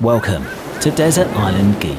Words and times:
Welcome 0.00 0.46
to 0.80 0.90
Desert 0.90 1.26
Island 1.36 1.78
Geek. 1.78 1.98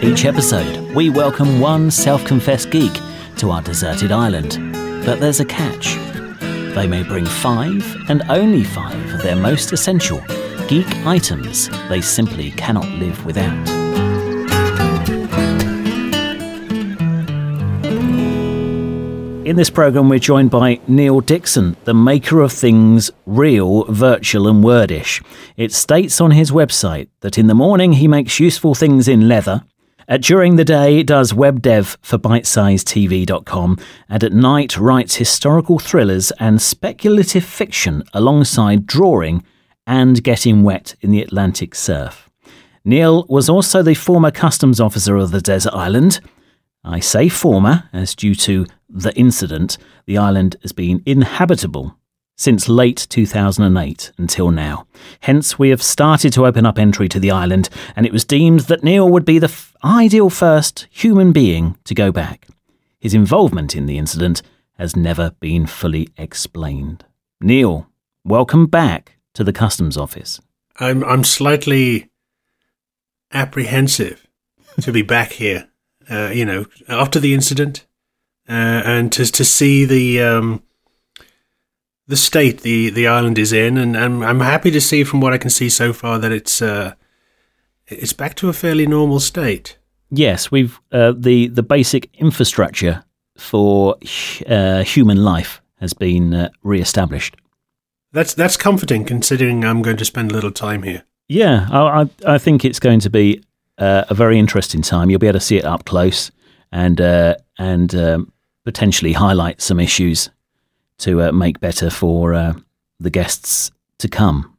Each 0.00 0.24
episode, 0.24 0.94
we 0.94 1.10
welcome 1.10 1.58
one 1.58 1.90
self 1.90 2.24
confessed 2.24 2.70
geek 2.70 2.92
to 3.38 3.50
our 3.50 3.60
deserted 3.60 4.12
island. 4.12 4.56
But 5.04 5.18
there's 5.18 5.40
a 5.40 5.44
catch. 5.44 5.96
They 6.76 6.86
may 6.86 7.02
bring 7.02 7.26
five, 7.26 7.96
and 8.08 8.22
only 8.28 8.62
five, 8.62 9.14
of 9.14 9.22
their 9.22 9.34
most 9.34 9.72
essential 9.72 10.20
geek 10.68 10.86
items 11.04 11.70
they 11.88 12.02
simply 12.02 12.52
cannot 12.52 12.86
live 12.90 13.26
without. 13.26 13.75
In 19.46 19.54
this 19.54 19.70
program, 19.70 20.08
we're 20.08 20.18
joined 20.18 20.50
by 20.50 20.80
Neil 20.88 21.20
Dixon, 21.20 21.76
the 21.84 21.94
maker 21.94 22.40
of 22.40 22.50
things 22.50 23.12
real, 23.26 23.84
virtual, 23.84 24.48
and 24.48 24.64
wordish. 24.64 25.22
It 25.56 25.72
states 25.72 26.20
on 26.20 26.32
his 26.32 26.50
website 26.50 27.10
that 27.20 27.38
in 27.38 27.46
the 27.46 27.54
morning 27.54 27.92
he 27.92 28.08
makes 28.08 28.40
useful 28.40 28.74
things 28.74 29.06
in 29.06 29.28
leather. 29.28 29.62
During 30.18 30.56
the 30.56 30.64
day, 30.64 31.04
does 31.04 31.32
web 31.32 31.62
dev 31.62 31.96
for 32.02 32.18
bitesizedtv.com, 32.18 33.78
and 34.08 34.24
at 34.24 34.32
night 34.32 34.76
writes 34.78 35.14
historical 35.14 35.78
thrillers 35.78 36.32
and 36.40 36.60
speculative 36.60 37.44
fiction 37.44 38.02
alongside 38.12 38.84
drawing 38.84 39.44
and 39.86 40.24
getting 40.24 40.64
wet 40.64 40.96
in 41.02 41.12
the 41.12 41.22
Atlantic 41.22 41.76
surf. 41.76 42.28
Neil 42.84 43.24
was 43.28 43.48
also 43.48 43.84
the 43.84 43.94
former 43.94 44.32
customs 44.32 44.80
officer 44.80 45.14
of 45.14 45.30
the 45.30 45.40
desert 45.40 45.72
island. 45.72 46.18
I 46.82 46.98
say 46.98 47.28
former, 47.28 47.88
as 47.92 48.14
due 48.16 48.34
to 48.36 48.66
the 49.02 49.14
incident, 49.14 49.76
the 50.06 50.18
island 50.18 50.56
has 50.62 50.72
been 50.72 51.02
inhabitable 51.04 51.96
since 52.36 52.68
late 52.68 53.06
2008 53.10 54.12
until 54.18 54.50
now. 54.50 54.86
Hence, 55.20 55.58
we 55.58 55.70
have 55.70 55.82
started 55.82 56.32
to 56.34 56.46
open 56.46 56.66
up 56.66 56.78
entry 56.78 57.08
to 57.08 57.20
the 57.20 57.30
island, 57.30 57.68
and 57.94 58.04
it 58.04 58.12
was 58.12 58.24
deemed 58.24 58.60
that 58.60 58.84
Neil 58.84 59.08
would 59.08 59.24
be 59.24 59.38
the 59.38 59.46
f- 59.46 59.74
ideal 59.84 60.30
first 60.30 60.86
human 60.90 61.32
being 61.32 61.78
to 61.84 61.94
go 61.94 62.12
back. 62.12 62.46
His 62.98 63.14
involvement 63.14 63.74
in 63.74 63.86
the 63.86 63.98
incident 63.98 64.42
has 64.78 64.96
never 64.96 65.30
been 65.40 65.66
fully 65.66 66.08
explained. 66.16 67.04
Neil, 67.40 67.88
welcome 68.24 68.66
back 68.66 69.18
to 69.34 69.44
the 69.44 69.52
customs 69.52 69.96
office. 69.96 70.40
I'm 70.78 71.02
I'm 71.04 71.24
slightly 71.24 72.10
apprehensive 73.32 74.26
to 74.80 74.92
be 74.92 75.02
back 75.02 75.32
here. 75.32 75.68
Uh, 76.08 76.30
you 76.32 76.44
know, 76.44 76.66
after 76.88 77.18
the 77.18 77.34
incident, 77.34 77.85
uh, 78.48 78.82
and 78.84 79.12
to 79.12 79.24
to 79.24 79.44
see 79.44 79.84
the 79.84 80.20
um, 80.20 80.62
the 82.06 82.16
state 82.16 82.62
the 82.62 82.90
the 82.90 83.06
island 83.06 83.38
is 83.38 83.52
in, 83.52 83.76
and 83.76 83.96
I'm 83.96 84.22
I'm 84.22 84.40
happy 84.40 84.70
to 84.70 84.80
see 84.80 85.04
from 85.04 85.20
what 85.20 85.32
I 85.32 85.38
can 85.38 85.50
see 85.50 85.68
so 85.68 85.92
far 85.92 86.18
that 86.18 86.32
it's 86.32 86.62
uh, 86.62 86.94
it's 87.86 88.12
back 88.12 88.34
to 88.36 88.48
a 88.48 88.52
fairly 88.52 88.86
normal 88.86 89.20
state. 89.20 89.78
Yes, 90.10 90.50
we've 90.50 90.80
uh, 90.92 91.12
the 91.16 91.48
the 91.48 91.62
basic 91.62 92.08
infrastructure 92.14 93.04
for 93.36 93.96
uh, 94.48 94.82
human 94.84 95.24
life 95.24 95.60
has 95.80 95.92
been 95.92 96.32
uh, 96.32 96.48
re-established. 96.62 97.36
That's 98.12 98.34
that's 98.34 98.56
comforting, 98.56 99.04
considering 99.04 99.64
I'm 99.64 99.82
going 99.82 99.96
to 99.96 100.04
spend 100.04 100.30
a 100.30 100.34
little 100.34 100.52
time 100.52 100.82
here. 100.82 101.02
Yeah, 101.28 101.66
I 101.70 102.02
I, 102.02 102.34
I 102.34 102.38
think 102.38 102.64
it's 102.64 102.80
going 102.80 103.00
to 103.00 103.10
be 103.10 103.42
uh, 103.78 104.04
a 104.08 104.14
very 104.14 104.38
interesting 104.38 104.82
time. 104.82 105.10
You'll 105.10 105.18
be 105.18 105.26
able 105.26 105.40
to 105.40 105.44
see 105.44 105.56
it 105.56 105.64
up 105.64 105.84
close 105.84 106.30
and 106.72 107.00
uh, 107.00 107.34
and 107.58 107.94
um, 107.94 108.32
potentially 108.66 109.12
highlight 109.12 109.62
some 109.62 109.80
issues 109.80 110.28
to 110.98 111.22
uh, 111.22 111.32
make 111.32 111.60
better 111.60 111.88
for 111.88 112.34
uh, 112.34 112.52
the 112.98 113.10
guests 113.10 113.70
to 113.98 114.08
come. 114.08 114.58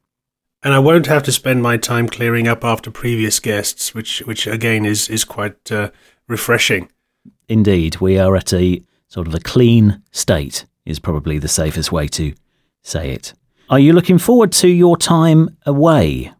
And 0.62 0.74
I 0.74 0.78
won't 0.80 1.06
have 1.06 1.22
to 1.24 1.32
spend 1.32 1.62
my 1.62 1.76
time 1.76 2.08
clearing 2.08 2.48
up 2.48 2.64
after 2.64 2.90
previous 2.90 3.38
guests, 3.38 3.94
which 3.94 4.20
which 4.26 4.46
again 4.46 4.84
is 4.84 5.08
is 5.08 5.24
quite 5.24 5.70
uh, 5.70 5.90
refreshing. 6.26 6.90
Indeed, 7.48 8.00
we 8.00 8.18
are 8.18 8.34
at 8.34 8.52
a 8.52 8.82
sort 9.06 9.28
of 9.28 9.34
a 9.34 9.40
clean 9.40 10.02
state. 10.10 10.66
Is 10.84 10.98
probably 10.98 11.38
the 11.38 11.48
safest 11.48 11.92
way 11.92 12.08
to 12.08 12.32
say 12.82 13.10
it. 13.12 13.34
Are 13.68 13.78
you 13.78 13.92
looking 13.92 14.18
forward 14.18 14.52
to 14.52 14.68
your 14.68 14.96
time 14.96 15.56
away? 15.66 16.32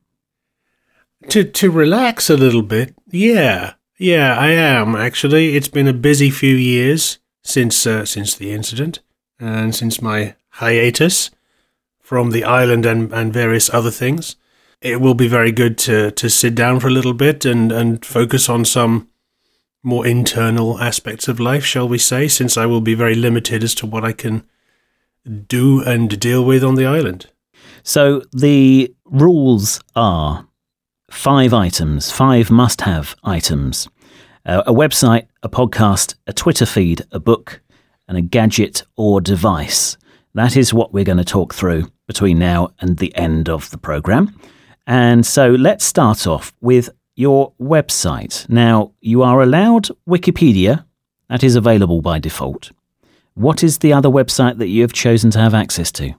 To 1.29 1.45
to 1.45 1.71
relax 1.71 2.31
a 2.31 2.37
little 2.37 2.63
bit, 2.63 2.95
yeah, 3.11 3.75
yeah, 3.99 4.39
I 4.39 4.49
am 4.53 4.97
actually. 4.97 5.55
It's 5.55 5.69
been 5.69 5.87
a 5.87 5.93
busy 5.93 6.31
few 6.31 6.57
years 6.57 7.19
since 7.49 7.87
uh, 7.87 8.05
since 8.05 8.35
the 8.35 8.53
incident 8.53 9.01
and 9.41 9.75
since 9.75 10.03
my 10.03 10.35
hiatus 10.61 11.31
from 11.99 12.31
the 12.31 12.45
island 12.45 12.85
and, 12.85 13.13
and 13.13 13.33
various 13.33 13.73
other 13.73 13.91
things. 13.91 14.37
It 14.81 15.01
will 15.01 15.15
be 15.15 15.29
very 15.29 15.51
good 15.51 15.77
to, 15.79 16.11
to 16.13 16.31
sit 16.31 16.55
down 16.55 16.79
for 16.79 16.89
a 16.89 16.93
little 16.93 17.15
bit 17.15 17.45
and, 17.45 17.73
and 17.73 18.05
focus 18.05 18.49
on 18.49 18.65
some 18.65 19.09
more 19.83 20.07
internal 20.07 20.79
aspects 20.81 21.27
of 21.27 21.41
life, 21.41 21.65
shall 21.65 21.89
we 21.89 21.99
say, 21.99 22.29
since 22.29 22.57
I 22.57 22.67
will 22.67 22.81
be 22.81 22.95
very 22.95 23.15
limited 23.15 23.65
as 23.65 23.75
to 23.77 23.87
what 23.87 24.05
I 24.05 24.13
can 24.13 24.45
do 25.49 25.83
and 25.83 26.21
deal 26.21 26.45
with 26.45 26.63
on 26.63 26.75
the 26.75 26.87
island. 26.87 27.27
So 27.83 28.23
the 28.33 28.95
rules 29.05 29.81
are 29.97 30.47
five 31.11 31.55
items, 31.55 32.11
five 32.11 32.51
must 32.51 32.83
have 32.83 33.17
items 33.25 33.89
uh, 34.49 34.63
a 34.67 34.73
website, 34.73 35.27
a 35.43 35.49
podcast, 35.49 36.15
a 36.27 36.33
Twitter 36.33 36.67
feed, 36.67 37.03
a 37.13 37.21
book, 37.21 37.61
and 38.09 38.17
a 38.17 38.23
gadget 38.23 38.83
or 38.97 39.21
device. 39.21 39.97
That 40.35 40.57
is 40.57 40.73
what 40.73 40.93
we're 40.93 41.05
going 41.05 41.19
to 41.19 41.25
talk 41.25 41.55
through 41.55 41.93
between 42.07 42.39
now 42.39 42.71
and 42.81 42.97
the 42.97 43.15
end 43.15 43.49
of 43.49 43.71
the 43.71 43.79
program. 43.79 44.35
And 44.87 45.27
so 45.27 45.51
let's 45.51 45.85
start 45.85 46.27
off 46.27 46.55
with 46.63 46.89
your 47.15 47.53
website. 47.61 48.49
Now, 48.49 48.93
you 49.01 49.23
are 49.23 49.43
allowed 49.43 49.89
Wikipedia, 50.09 50.85
that 51.29 51.45
is 51.45 51.55
available 51.55 52.01
by 52.01 52.19
default. 52.19 52.73
What 53.35 53.63
is 53.63 53.79
the 53.79 53.93
other 53.93 54.09
website 54.09 54.59
that 54.59 54.69
you 54.69 54.81
have 54.83 54.95
chosen 54.95 55.31
to 55.33 55.39
have 55.39 55.53
access 55.53 55.93
to? 55.93 56.15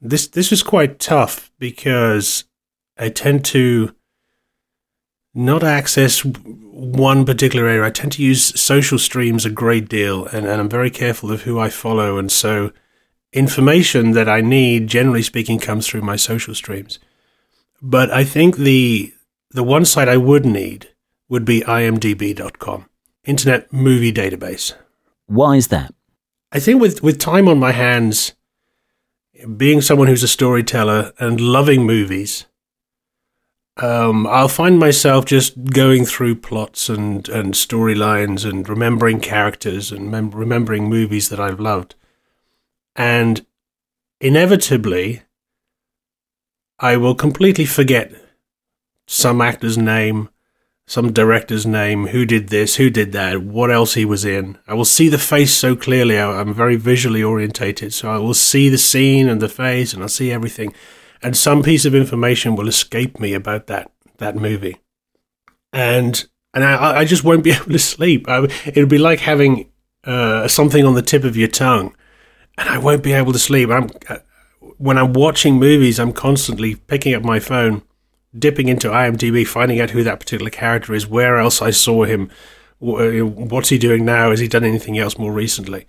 This 0.00 0.28
this 0.28 0.52
is 0.52 0.62
quite 0.62 1.00
tough 1.00 1.50
because 1.58 2.44
I 2.96 3.08
tend 3.08 3.44
to 3.46 3.94
not 5.38 5.62
access 5.62 6.24
one 6.24 7.24
particular 7.24 7.66
area. 7.66 7.86
I 7.86 7.90
tend 7.90 8.12
to 8.12 8.22
use 8.22 8.60
social 8.60 8.98
streams 8.98 9.46
a 9.46 9.50
great 9.50 9.88
deal, 9.88 10.26
and, 10.26 10.44
and 10.46 10.60
I'm 10.60 10.68
very 10.68 10.90
careful 10.90 11.30
of 11.30 11.42
who 11.42 11.58
I 11.58 11.70
follow. 11.70 12.18
And 12.18 12.30
so, 12.30 12.72
information 13.32 14.10
that 14.12 14.28
I 14.28 14.40
need, 14.40 14.88
generally 14.88 15.22
speaking, 15.22 15.60
comes 15.60 15.86
through 15.86 16.02
my 16.02 16.16
social 16.16 16.54
streams. 16.54 16.98
But 17.80 18.10
I 18.10 18.24
think 18.24 18.56
the 18.56 19.14
the 19.50 19.62
one 19.62 19.84
site 19.84 20.08
I 20.08 20.16
would 20.16 20.44
need 20.44 20.88
would 21.28 21.44
be 21.44 21.60
imdb.com, 21.60 22.88
Internet 23.24 23.72
Movie 23.72 24.12
Database. 24.12 24.74
Why 25.26 25.56
is 25.56 25.68
that? 25.68 25.94
I 26.50 26.58
think 26.58 26.80
with 26.80 27.02
with 27.02 27.20
time 27.20 27.46
on 27.46 27.60
my 27.60 27.72
hands, 27.72 28.34
being 29.56 29.80
someone 29.82 30.08
who's 30.08 30.24
a 30.24 30.28
storyteller 30.28 31.12
and 31.20 31.40
loving 31.40 31.86
movies, 31.86 32.46
um, 33.78 34.26
I'll 34.26 34.48
find 34.48 34.78
myself 34.78 35.24
just 35.24 35.64
going 35.64 36.04
through 36.04 36.36
plots 36.36 36.88
and, 36.88 37.28
and 37.28 37.54
storylines 37.54 38.48
and 38.48 38.68
remembering 38.68 39.20
characters 39.20 39.92
and 39.92 40.10
mem- 40.10 40.30
remembering 40.30 40.88
movies 40.88 41.28
that 41.28 41.38
I've 41.38 41.60
loved. 41.60 41.94
And 42.96 43.46
inevitably, 44.20 45.22
I 46.80 46.96
will 46.96 47.14
completely 47.14 47.64
forget 47.64 48.12
some 49.06 49.40
actor's 49.40 49.78
name, 49.78 50.28
some 50.86 51.12
director's 51.12 51.64
name, 51.64 52.08
who 52.08 52.24
did 52.24 52.48
this, 52.48 52.76
who 52.76 52.90
did 52.90 53.12
that, 53.12 53.42
what 53.42 53.70
else 53.70 53.94
he 53.94 54.04
was 54.04 54.24
in. 54.24 54.58
I 54.66 54.74
will 54.74 54.84
see 54.84 55.08
the 55.08 55.18
face 55.18 55.52
so 55.56 55.76
clearly. 55.76 56.18
I'm 56.18 56.52
very 56.52 56.76
visually 56.76 57.22
orientated, 57.22 57.94
so 57.94 58.10
I 58.10 58.18
will 58.18 58.34
see 58.34 58.68
the 58.68 58.78
scene 58.78 59.28
and 59.28 59.40
the 59.40 59.48
face, 59.48 59.92
and 59.92 60.02
I'll 60.02 60.08
see 60.08 60.32
everything 60.32 60.74
and 61.22 61.36
some 61.36 61.62
piece 61.62 61.84
of 61.84 61.94
information 61.94 62.56
will 62.56 62.68
escape 62.68 63.18
me 63.20 63.34
about 63.34 63.66
that 63.66 63.90
that 64.18 64.36
movie, 64.36 64.76
and 65.72 66.26
and 66.54 66.64
I, 66.64 66.98
I 66.98 67.04
just 67.04 67.24
won't 67.24 67.44
be 67.44 67.50
able 67.52 67.72
to 67.72 67.78
sleep. 67.78 68.28
I, 68.28 68.44
it'll 68.66 68.86
be 68.86 68.98
like 68.98 69.20
having 69.20 69.70
uh, 70.04 70.48
something 70.48 70.84
on 70.84 70.94
the 70.94 71.02
tip 71.02 71.24
of 71.24 71.36
your 71.36 71.48
tongue, 71.48 71.94
and 72.56 72.68
I 72.68 72.78
won't 72.78 73.02
be 73.02 73.12
able 73.12 73.32
to 73.32 73.38
sleep. 73.38 73.70
I'm 73.70 73.90
uh, 74.08 74.18
when 74.78 74.98
I'm 74.98 75.12
watching 75.12 75.58
movies, 75.58 75.98
I'm 75.98 76.12
constantly 76.12 76.74
picking 76.74 77.14
up 77.14 77.22
my 77.22 77.40
phone, 77.40 77.82
dipping 78.36 78.68
into 78.68 78.88
IMDb, 78.88 79.46
finding 79.46 79.80
out 79.80 79.90
who 79.90 80.04
that 80.04 80.20
particular 80.20 80.50
character 80.50 80.94
is, 80.94 81.06
where 81.06 81.38
else 81.38 81.60
I 81.60 81.70
saw 81.70 82.04
him, 82.04 82.30
uh, 82.80 83.24
what's 83.24 83.70
he 83.70 83.78
doing 83.78 84.04
now, 84.04 84.30
has 84.30 84.40
he 84.40 84.48
done 84.48 84.64
anything 84.64 84.98
else 84.98 85.18
more 85.18 85.32
recently, 85.32 85.86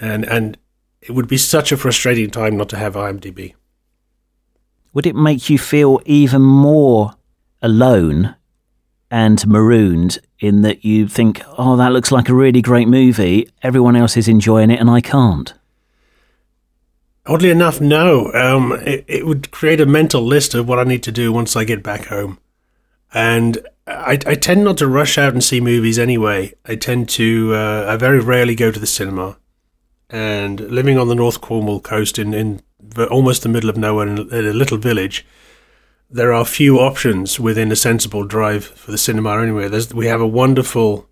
and 0.00 0.24
and 0.24 0.58
it 1.00 1.12
would 1.12 1.28
be 1.28 1.38
such 1.38 1.72
a 1.72 1.76
frustrating 1.76 2.30
time 2.30 2.56
not 2.56 2.68
to 2.70 2.76
have 2.76 2.94
IMDb 2.94 3.54
would 4.92 5.06
it 5.06 5.16
make 5.16 5.50
you 5.50 5.58
feel 5.58 6.00
even 6.04 6.42
more 6.42 7.14
alone 7.62 8.34
and 9.10 9.46
marooned 9.46 10.18
in 10.38 10.62
that 10.62 10.84
you 10.84 11.08
think, 11.08 11.42
oh, 11.56 11.76
that 11.76 11.92
looks 11.92 12.12
like 12.12 12.28
a 12.28 12.34
really 12.34 12.62
great 12.62 12.88
movie, 12.88 13.48
everyone 13.62 13.96
else 13.96 14.16
is 14.16 14.28
enjoying 14.28 14.70
it 14.70 14.80
and 14.80 14.90
I 14.90 15.00
can't? 15.00 15.54
Oddly 17.26 17.50
enough, 17.50 17.80
no. 17.80 18.32
Um, 18.32 18.72
it, 18.84 19.04
it 19.06 19.26
would 19.26 19.50
create 19.50 19.80
a 19.80 19.86
mental 19.86 20.22
list 20.22 20.54
of 20.54 20.66
what 20.66 20.78
I 20.78 20.84
need 20.84 21.02
to 21.02 21.12
do 21.12 21.32
once 21.32 21.56
I 21.56 21.64
get 21.64 21.82
back 21.82 22.06
home. 22.06 22.38
And 23.12 23.58
I, 23.86 24.18
I 24.26 24.34
tend 24.34 24.64
not 24.64 24.78
to 24.78 24.86
rush 24.86 25.18
out 25.18 25.32
and 25.32 25.44
see 25.44 25.60
movies 25.60 25.98
anyway. 25.98 26.54
I 26.64 26.76
tend 26.76 27.08
to, 27.10 27.54
uh, 27.54 27.86
I 27.88 27.96
very 27.96 28.20
rarely 28.20 28.54
go 28.54 28.70
to 28.70 28.80
the 28.80 28.86
cinema. 28.86 29.36
And 30.08 30.60
living 30.60 30.96
on 30.96 31.08
the 31.08 31.14
North 31.14 31.42
Cornwall 31.42 31.80
coast 31.80 32.18
in, 32.18 32.32
in 32.32 32.62
almost 33.10 33.42
the 33.42 33.48
middle 33.48 33.70
of 33.70 33.76
nowhere 33.76 34.06
in 34.06 34.18
a 34.18 34.52
little 34.52 34.78
village, 34.78 35.26
there 36.10 36.32
are 36.32 36.44
few 36.44 36.78
options 36.78 37.38
within 37.38 37.70
a 37.70 37.76
sensible 37.76 38.24
drive 38.24 38.64
for 38.64 38.90
the 38.90 38.98
cinema 38.98 39.40
anyway. 39.42 39.68
There's, 39.68 39.92
we 39.92 40.06
have 40.06 40.20
a 40.20 40.26
wonderful, 40.26 41.08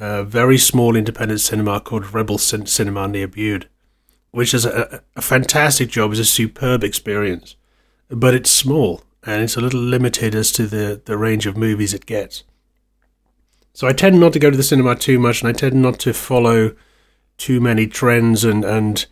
uh, 0.00 0.24
very 0.24 0.58
small 0.58 0.96
independent 0.96 1.40
cinema 1.40 1.80
called 1.80 2.12
Rebel 2.14 2.38
Cin- 2.38 2.66
Cinema 2.66 3.06
near 3.08 3.28
Bude 3.28 3.68
which 4.34 4.52
is 4.52 4.66
a, 4.66 5.00
a 5.14 5.22
fantastic 5.22 5.88
job. 5.88 6.10
It's 6.10 6.20
a 6.20 6.24
superb 6.24 6.82
experience, 6.82 7.54
but 8.08 8.34
it's 8.34 8.50
small 8.50 9.04
and 9.22 9.44
it's 9.44 9.56
a 9.56 9.60
little 9.60 9.80
limited 9.80 10.34
as 10.34 10.50
to 10.52 10.66
the, 10.66 11.00
the 11.04 11.16
range 11.16 11.46
of 11.46 11.56
movies 11.56 11.94
it 11.94 12.04
gets. 12.04 12.42
So 13.74 13.86
I 13.86 13.92
tend 13.92 14.18
not 14.18 14.32
to 14.32 14.40
go 14.40 14.50
to 14.50 14.56
the 14.56 14.64
cinema 14.64 14.96
too 14.96 15.20
much, 15.20 15.40
and 15.40 15.48
I 15.48 15.52
tend 15.52 15.80
not 15.80 16.00
to 16.00 16.12
follow 16.12 16.74
too 17.38 17.60
many 17.60 17.86
trends 17.86 18.44
and, 18.44 18.64
and 18.64 19.06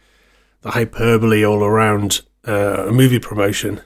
the 0.63 0.71
hyperbole 0.73 1.45
all 1.45 1.63
around 1.63 2.23
uh, 2.47 2.87
a 2.89 2.93
movie 2.93 3.19
promotion. 3.19 3.81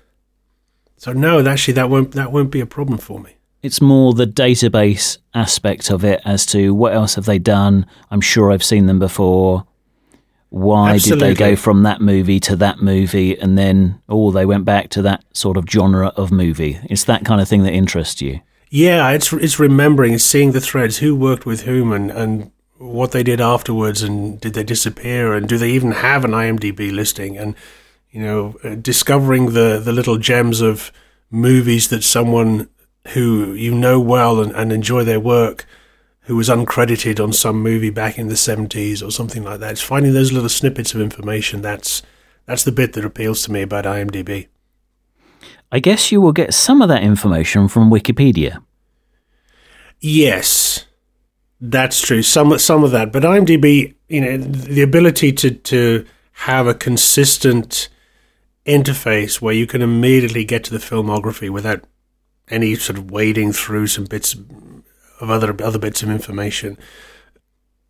So 0.97 1.13
no, 1.13 1.47
actually, 1.47 1.75
that 1.75 1.91
won't 1.91 2.13
that 2.13 2.33
won't 2.33 2.51
be 2.51 2.61
a 2.61 2.67
problem 2.67 2.99
for 2.99 3.21
me. 3.21 3.37
It's 3.63 3.81
more 3.81 4.15
the 4.15 4.27
database 4.27 5.19
aspect 5.35 5.91
of 5.91 6.05
it 6.05 6.21
as 6.25 6.47
to 6.47 6.73
what 6.75 6.95
else 6.95 7.17
have 7.17 7.25
they 7.25 7.39
done. 7.39 7.87
I'm 8.11 8.21
sure 8.21 8.53
I've 8.53 8.65
seen 8.65 8.87
them 8.87 8.99
before. 8.99 9.67
Why 10.51 10.95
Absolutely. 10.95 11.29
did 11.29 11.37
they 11.37 11.39
go 11.39 11.57
from 11.57 11.83
that 11.83 12.01
movie 12.01 12.39
to 12.41 12.57
that 12.57 12.79
movie 12.81 13.37
and 13.37 13.59
then, 13.59 14.01
oh, 14.09 14.31
they 14.31 14.47
went 14.47 14.65
back 14.65 14.91
to 14.91 15.03
that 15.03 15.25
sort 15.33 15.57
of 15.57 15.69
genre 15.69 16.09
of 16.17 16.31
movie? 16.31 16.79
It's 16.85 17.05
that 17.05 17.25
kind 17.25 17.41
of 17.41 17.49
thing 17.49 17.65
that 17.65 17.73
interests 17.73 18.23
you. 18.23 18.41
Yeah, 18.71 19.11
it's 19.11 19.33
it's 19.33 19.59
remembering, 19.59 20.15
it's 20.15 20.25
seeing 20.25 20.53
the 20.53 20.61
threads, 20.61 20.99
who 20.99 21.15
worked 21.17 21.47
with 21.47 21.63
whom, 21.63 21.93
and, 21.93 22.11
and 22.11 22.53
what 22.79 23.13
they 23.13 23.23
did 23.23 23.41
afterwards, 23.41 24.03
and 24.03 24.41
did 24.41 24.55
they 24.55 24.65
disappear, 24.65 25.35
and 25.35 25.49
do 25.49 25.59
they 25.59 25.71
even 25.71 25.93
have 25.93 26.25
an 26.25 26.33
IMDb 26.33 26.93
listing, 26.93 27.37
and 27.37 27.55
you 28.11 28.23
know, 28.23 28.57
uh, 28.65 28.75
discovering 28.75 29.53
the 29.53 29.81
the 29.83 29.93
little 29.93 30.19
gems 30.19 30.61
of 30.61 30.93
movies 31.31 31.89
that 31.89 32.05
someone 32.05 32.69
who 33.09 33.53
you 33.55 33.75
know 33.75 34.01
well 34.01 34.41
and, 34.41 34.53
and 34.53 34.73
enjoy 34.73 35.05
their 35.05 35.21
work 35.21 35.67
who 36.23 36.37
was 36.37 36.49
uncredited 36.49 37.23
on 37.23 37.33
some 37.33 37.63
movie 37.63 37.91
back 37.91 38.19
in 38.19 38.27
the 38.27 38.35
70s 38.35 39.07
or 39.07 39.13
something 39.13 39.45
like 39.45 39.61
that. 39.61 39.73
It's 39.73 39.81
finding 39.81 40.13
those 40.13 40.33
little 40.33 40.49
snippets 40.49 40.93
of 40.93 41.01
information 41.01 41.63
that's 41.63 42.03
that's 42.47 42.65
the 42.65 42.73
bit 42.73 42.93
that 42.93 43.05
appeals 43.05 43.43
to 43.45 43.53
me 43.53 43.63
about 43.63 43.85
IMDb. 43.85 44.49
I 45.73 45.81
guess 45.81 46.13
you 46.13 46.21
will 46.21 46.33
get 46.33 46.55
some 46.55 46.81
of 46.81 46.89
that 46.89 47.03
information 47.03 47.69
from 47.69 47.91
Wikipedia. 47.91 48.63
Yes. 50.01 50.85
That's 51.61 52.01
true. 52.01 52.23
Some 52.23 52.59
some 52.59 52.85
of 52.85 52.91
that, 52.91 53.13
but 53.13 53.23
IMDb, 53.23 53.95
you 54.09 54.21
know, 54.21 54.37
the 54.37 54.83
ability 54.83 55.33
to 55.33 55.51
to 55.51 56.07
have 56.33 56.67
a 56.67 56.75
consistent 56.75 57.89
interface 58.67 59.41
where 59.41 59.55
you 59.55 59.67
can 59.67 59.81
immediately 59.81 60.45
get 60.45 60.65
to 60.65 60.71
the 60.73 60.79
filmography 60.79 61.49
without 61.49 61.85
any 62.49 62.75
sort 62.75 62.99
of 62.99 63.11
wading 63.11 63.53
through 63.53 63.87
some 63.87 64.05
bits 64.05 64.35
of 65.21 65.31
other 65.31 65.57
other 65.63 65.79
bits 65.79 66.03
of 66.03 66.11
information, 66.11 66.77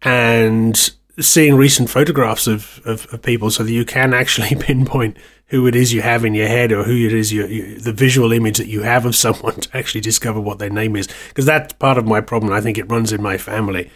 and 0.02 0.92
seeing 1.18 1.56
recent 1.56 1.88
photographs 1.88 2.46
of, 2.46 2.80
of, 2.84 3.12
of, 3.12 3.22
people 3.22 3.50
so 3.50 3.62
that 3.62 3.72
you 3.72 3.84
can 3.84 4.12
actually 4.12 4.54
pinpoint 4.60 5.16
who 5.46 5.66
it 5.66 5.74
is 5.74 5.92
you 5.92 6.02
have 6.02 6.24
in 6.24 6.34
your 6.34 6.48
head 6.48 6.72
or 6.72 6.84
who 6.84 7.06
it 7.06 7.12
is 7.12 7.32
you, 7.32 7.46
you, 7.46 7.78
the 7.78 7.92
visual 7.92 8.32
image 8.32 8.58
that 8.58 8.66
you 8.66 8.82
have 8.82 9.06
of 9.06 9.16
someone 9.16 9.54
to 9.60 9.76
actually 9.76 10.00
discover 10.00 10.40
what 10.40 10.58
their 10.58 10.70
name 10.70 10.96
is. 10.96 11.08
Because 11.28 11.46
that's 11.46 11.72
part 11.74 11.98
of 11.98 12.06
my 12.06 12.20
problem. 12.20 12.52
I 12.52 12.60
think 12.60 12.76
it 12.76 12.90
runs 12.90 13.12
in 13.12 13.22
my 13.22 13.38
family. 13.38 13.90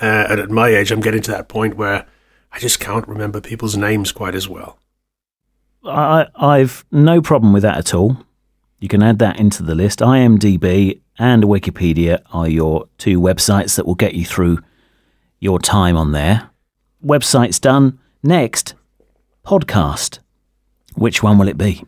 Uh, 0.00 0.26
and 0.30 0.40
at 0.40 0.48
my 0.48 0.68
age 0.68 0.92
i'm 0.92 1.00
getting 1.00 1.20
to 1.20 1.32
that 1.32 1.48
point 1.48 1.76
where 1.76 2.06
i 2.52 2.58
just 2.60 2.78
can't 2.78 3.08
remember 3.08 3.40
people's 3.40 3.76
names 3.76 4.12
quite 4.12 4.36
as 4.36 4.48
well. 4.48 4.78
I, 5.84 6.26
i've 6.36 6.84
no 6.92 7.20
problem 7.20 7.52
with 7.52 7.62
that 7.62 7.78
at 7.78 7.94
all. 7.94 8.18
You 8.78 8.88
can 8.88 9.02
add 9.02 9.18
that 9.18 9.40
into 9.40 9.64
the 9.64 9.74
list. 9.74 9.98
Imdb 9.98 11.00
and 11.18 11.42
Wikipedia 11.42 12.22
are 12.32 12.48
your 12.48 12.88
two 12.96 13.20
websites 13.20 13.74
that 13.74 13.86
will 13.86 13.96
get 13.96 14.14
you 14.14 14.24
through 14.24 14.58
your 15.40 15.58
time 15.58 15.96
on 15.96 16.12
there. 16.12 16.47
Website's 17.04 17.60
done. 17.60 17.98
Next, 18.22 18.74
podcast. 19.44 20.18
Which 20.94 21.22
one 21.22 21.38
will 21.38 21.48
it 21.48 21.58
be? 21.58 21.84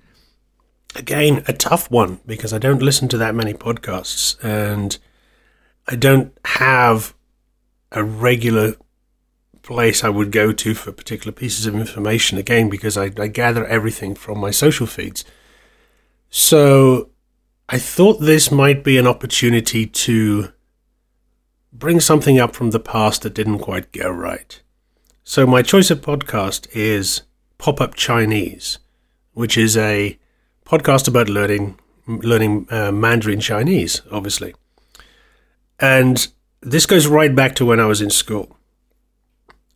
Again, 0.95 1.45
a 1.47 1.53
tough 1.53 1.91
one 1.91 2.21
because 2.27 2.53
I 2.53 2.59
don't 2.59 2.83
listen 2.83 3.09
to 3.09 3.19
that 3.19 3.35
many 3.35 3.55
podcasts 3.55 4.43
and 4.43 4.99
I 5.87 5.97
don't 5.97 6.33
have 6.45 7.15
a 7.93 8.05
regular 8.05 8.75
place 9.63 10.03
I 10.03 10.09
would 10.09 10.33
go 10.33 10.53
to 10.53 10.75
for 10.75 10.93
particular 10.93 11.33
pieces 11.33 11.67
of 11.67 11.75
information. 11.75 12.39
Again, 12.39 12.69
because 12.69 12.97
I, 12.97 13.11
I 13.19 13.27
gather 13.27 13.67
everything 13.67 14.15
from 14.15 14.39
my 14.39 14.51
social 14.51 14.87
feeds. 14.87 15.25
So 16.29 17.11
I 17.69 17.79
thought 17.79 18.21
this 18.21 18.51
might 18.51 18.85
be 18.85 18.97
an 18.99 19.07
opportunity 19.07 19.87
to 19.87 20.53
bring 21.73 22.01
something 22.01 22.39
up 22.39 22.55
from 22.55 22.71
the 22.71 22.81
past 22.81 23.23
that 23.23 23.35
didn't 23.35 23.61
quite 23.61 23.93
go 23.93 24.11
right. 24.11 24.61
So, 25.23 25.47
my 25.47 25.63
choice 25.63 25.91
of 25.91 26.01
podcast 26.01 26.67
is 26.73 27.23
Pop 27.59 27.81
Up 27.81 27.95
Chinese, 27.95 28.79
which 29.35 29.57
is 29.59 29.77
a 29.77 30.19
podcast 30.65 31.07
about 31.09 31.29
learning 31.29 31.79
learning 32.07 32.67
uh, 32.71 32.91
Mandarin 32.91 33.39
Chinese, 33.41 34.03
obviously. 34.11 34.55
And 35.79 36.27
this 36.63 36.87
goes 36.87 37.07
right 37.07 37.35
back 37.35 37.55
to 37.57 37.67
when 37.67 37.79
I 37.79 37.87
was 37.87 38.01
in 38.01 38.11
school. 38.11 38.57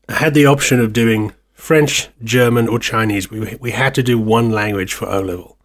I 0.08 0.14
had 0.14 0.34
the 0.34 0.46
option 0.46 0.80
of 0.80 0.92
doing 0.92 1.32
French, 1.52 2.08
German, 2.22 2.66
or 2.66 2.78
Chinese. 2.78 3.30
We, 3.30 3.56
we 3.60 3.70
had 3.70 3.94
to 3.94 4.02
do 4.02 4.18
one 4.18 4.50
language 4.50 4.94
for 4.94 5.08
O 5.08 5.20
level. 5.20 5.58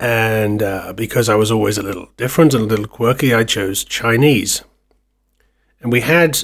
And 0.00 0.62
uh, 0.62 0.92
because 0.94 1.28
I 1.28 1.36
was 1.36 1.50
always 1.50 1.78
a 1.78 1.82
little 1.82 2.08
different 2.16 2.54
and 2.54 2.64
a 2.64 2.66
little 2.66 2.86
quirky, 2.86 3.32
I 3.32 3.44
chose 3.44 3.84
Chinese. 3.84 4.64
And 5.80 5.92
we 5.92 6.00
had 6.00 6.42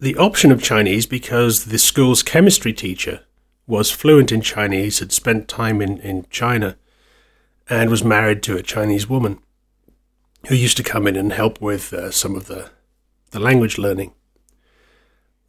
the 0.00 0.16
option 0.16 0.50
of 0.50 0.62
Chinese 0.62 1.06
because 1.06 1.66
the 1.66 1.78
school's 1.78 2.22
chemistry 2.22 2.72
teacher 2.72 3.20
was 3.66 3.90
fluent 3.90 4.32
in 4.32 4.40
Chinese, 4.40 4.98
had 4.98 5.12
spent 5.12 5.46
time 5.46 5.82
in, 5.82 5.98
in 5.98 6.26
China, 6.30 6.76
and 7.68 7.90
was 7.90 8.02
married 8.02 8.42
to 8.42 8.56
a 8.56 8.62
Chinese 8.62 9.08
woman 9.08 9.38
who 10.48 10.54
used 10.54 10.78
to 10.78 10.82
come 10.82 11.06
in 11.06 11.16
and 11.16 11.32
help 11.32 11.60
with 11.60 11.92
uh, 11.92 12.10
some 12.10 12.34
of 12.34 12.46
the, 12.46 12.70
the 13.30 13.38
language 13.38 13.76
learning. 13.76 14.12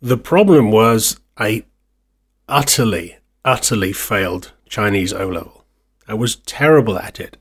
The 0.01 0.17
problem 0.17 0.69
was 0.69 1.19
I 1.37 1.63
utterly, 2.47 3.17
utterly 3.45 3.93
failed 3.93 4.51
Chinese 4.67 5.13
O 5.13 5.27
level. 5.27 5.65
I 6.07 6.13
was 6.13 6.35
terrible 6.35 6.99
at 6.99 7.19
it. 7.19 7.37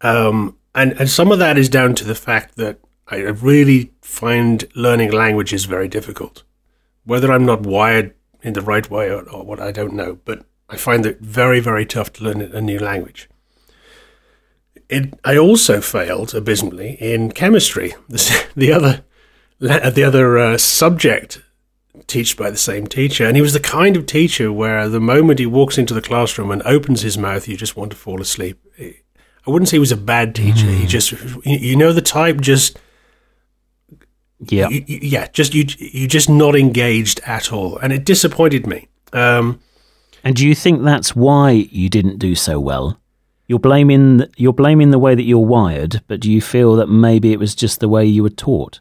Um, 0.00 0.56
and, 0.74 0.92
and 0.98 1.10
some 1.10 1.30
of 1.30 1.38
that 1.40 1.58
is 1.58 1.68
down 1.68 1.94
to 1.96 2.04
the 2.04 2.14
fact 2.14 2.56
that 2.56 2.78
I 3.08 3.18
really 3.18 3.92
find 4.06 4.64
learning 4.74 5.10
languages 5.10 5.64
very 5.64 5.88
difficult. 5.88 6.44
Whether 7.04 7.32
I'm 7.32 7.44
not 7.44 7.62
wired 7.62 8.14
in 8.42 8.52
the 8.52 8.62
right 8.62 8.88
way 8.88 9.10
or, 9.10 9.28
or 9.28 9.44
what, 9.44 9.60
I 9.60 9.72
don't 9.72 9.94
know, 9.94 10.18
but 10.24 10.44
I 10.70 10.76
find 10.76 11.04
it 11.04 11.20
very, 11.20 11.60
very 11.60 11.84
tough 11.84 12.12
to 12.14 12.24
learn 12.24 12.40
a 12.40 12.60
new 12.60 12.78
language. 12.78 13.28
It, 14.88 15.18
I 15.24 15.36
also 15.36 15.80
failed 15.80 16.34
abysmally 16.34 16.96
in 17.00 17.32
chemistry, 17.32 17.94
the, 18.08 18.46
the 18.54 18.72
other 18.72 19.04
the 19.58 20.04
other 20.06 20.36
uh, 20.36 20.58
subject 20.58 21.40
taught 22.06 22.36
by 22.36 22.50
the 22.50 22.58
same 22.58 22.86
teacher. 22.86 23.26
And 23.26 23.36
he 23.36 23.42
was 23.42 23.54
the 23.54 23.60
kind 23.60 23.96
of 23.96 24.04
teacher 24.04 24.52
where 24.52 24.86
the 24.88 25.00
moment 25.00 25.38
he 25.38 25.46
walks 25.46 25.78
into 25.78 25.94
the 25.94 26.02
classroom 26.02 26.50
and 26.50 26.62
opens 26.62 27.00
his 27.00 27.16
mouth, 27.16 27.48
you 27.48 27.56
just 27.56 27.76
want 27.76 27.90
to 27.90 27.96
fall 27.96 28.20
asleep. 28.20 28.60
I 28.78 29.50
wouldn't 29.50 29.70
say 29.70 29.76
he 29.76 29.80
was 29.80 29.92
a 29.92 29.96
bad 29.96 30.34
teacher. 30.34 30.66
Mm. 30.66 30.76
He 30.76 30.86
just, 30.86 31.12
you 31.44 31.74
know, 31.74 31.92
the 31.92 32.02
type 32.02 32.40
just, 32.42 32.78
yeah, 34.40 34.68
yeah, 34.68 35.28
just 35.28 35.54
you, 35.54 35.64
you 35.78 36.06
just 36.06 36.28
not 36.28 36.54
engaged 36.56 37.20
at 37.26 37.52
all, 37.52 37.78
and 37.78 37.92
it 37.92 38.04
disappointed 38.04 38.66
me. 38.66 38.88
Um, 39.12 39.60
and 40.22 40.36
do 40.36 40.46
you 40.46 40.54
think 40.54 40.82
that's 40.82 41.16
why 41.16 41.50
you 41.50 41.88
didn't 41.88 42.18
do 42.18 42.34
so 42.34 42.60
well? 42.60 43.00
You're 43.46 43.58
blaming 43.60 44.24
you're 44.36 44.52
blaming 44.52 44.90
the 44.90 44.98
way 44.98 45.14
that 45.14 45.22
you're 45.22 45.38
wired, 45.38 46.02
but 46.08 46.20
do 46.20 46.30
you 46.30 46.40
feel 46.40 46.76
that 46.76 46.88
maybe 46.88 47.32
it 47.32 47.38
was 47.38 47.54
just 47.54 47.80
the 47.80 47.88
way 47.88 48.04
you 48.04 48.22
were 48.22 48.30
taught? 48.30 48.80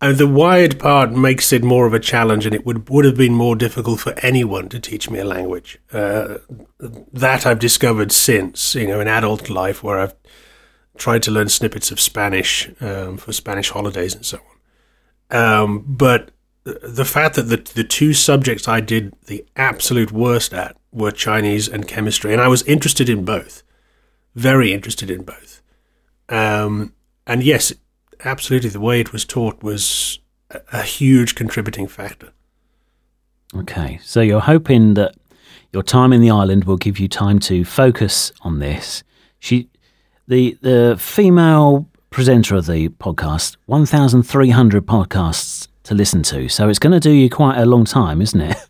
And 0.00 0.18
the 0.18 0.26
wired 0.26 0.78
part 0.78 1.12
makes 1.12 1.52
it 1.52 1.64
more 1.64 1.86
of 1.86 1.94
a 1.94 2.00
challenge, 2.00 2.46
and 2.46 2.54
it 2.54 2.66
would 2.66 2.88
would 2.90 3.04
have 3.04 3.16
been 3.16 3.34
more 3.34 3.56
difficult 3.56 4.00
for 4.00 4.12
anyone 4.20 4.68
to 4.70 4.80
teach 4.80 5.08
me 5.08 5.18
a 5.18 5.24
language. 5.24 5.78
Uh, 5.92 6.38
that 6.78 7.46
I've 7.46 7.58
discovered 7.58 8.12
since, 8.12 8.74
you 8.74 8.86
know, 8.86 9.00
in 9.00 9.08
adult 9.08 9.48
life, 9.48 9.82
where 9.82 9.98
I've 9.98 10.14
tried 10.98 11.22
to 11.24 11.30
learn 11.30 11.48
snippets 11.48 11.90
of 11.90 12.00
Spanish 12.00 12.70
um, 12.80 13.16
for 13.16 13.32
Spanish 13.32 13.70
holidays 13.70 14.14
and 14.14 14.24
so 14.24 14.38
on. 15.30 15.38
Um, 15.38 15.84
but 15.86 16.30
the 16.64 17.04
fact 17.04 17.36
that 17.36 17.42
the 17.42 17.56
the 17.74 17.84
two 17.84 18.12
subjects 18.12 18.66
I 18.68 18.80
did 18.80 19.14
the 19.26 19.44
absolute 19.56 20.12
worst 20.12 20.52
at 20.52 20.76
were 20.92 21.10
Chinese 21.10 21.68
and 21.68 21.86
chemistry, 21.86 22.32
and 22.32 22.40
I 22.40 22.48
was 22.48 22.62
interested 22.62 23.08
in 23.08 23.24
both, 23.24 23.62
very 24.34 24.72
interested 24.72 25.10
in 25.10 25.22
both. 25.22 25.62
Um, 26.28 26.92
and 27.26 27.42
yes, 27.42 27.72
absolutely, 28.24 28.70
the 28.70 28.80
way 28.80 29.00
it 29.00 29.12
was 29.12 29.24
taught 29.24 29.62
was 29.62 30.18
a, 30.50 30.60
a 30.72 30.82
huge 30.82 31.34
contributing 31.34 31.86
factor. 31.86 32.32
Okay, 33.54 34.00
so 34.02 34.20
you're 34.20 34.40
hoping 34.40 34.94
that 34.94 35.14
your 35.72 35.82
time 35.82 36.12
in 36.12 36.20
the 36.20 36.30
island 36.30 36.64
will 36.64 36.76
give 36.76 36.98
you 36.98 37.08
time 37.08 37.38
to 37.40 37.64
focus 37.64 38.32
on 38.42 38.58
this. 38.58 39.04
She, 39.38 39.68
the 40.28 40.58
the 40.60 40.96
female 40.98 41.88
presenter 42.10 42.56
of 42.56 42.66
the 42.66 42.88
podcast, 42.88 43.56
one 43.66 43.86
thousand 43.86 44.24
three 44.24 44.50
hundred 44.50 44.86
podcasts 44.86 45.68
to 45.84 45.94
listen 45.94 46.22
to. 46.24 46.48
So 46.48 46.68
it's 46.68 46.78
going 46.78 46.92
to 46.92 47.00
do 47.00 47.10
you 47.10 47.30
quite 47.30 47.58
a 47.58 47.66
long 47.66 47.84
time, 47.84 48.20
isn't 48.20 48.40
it? 48.40 48.56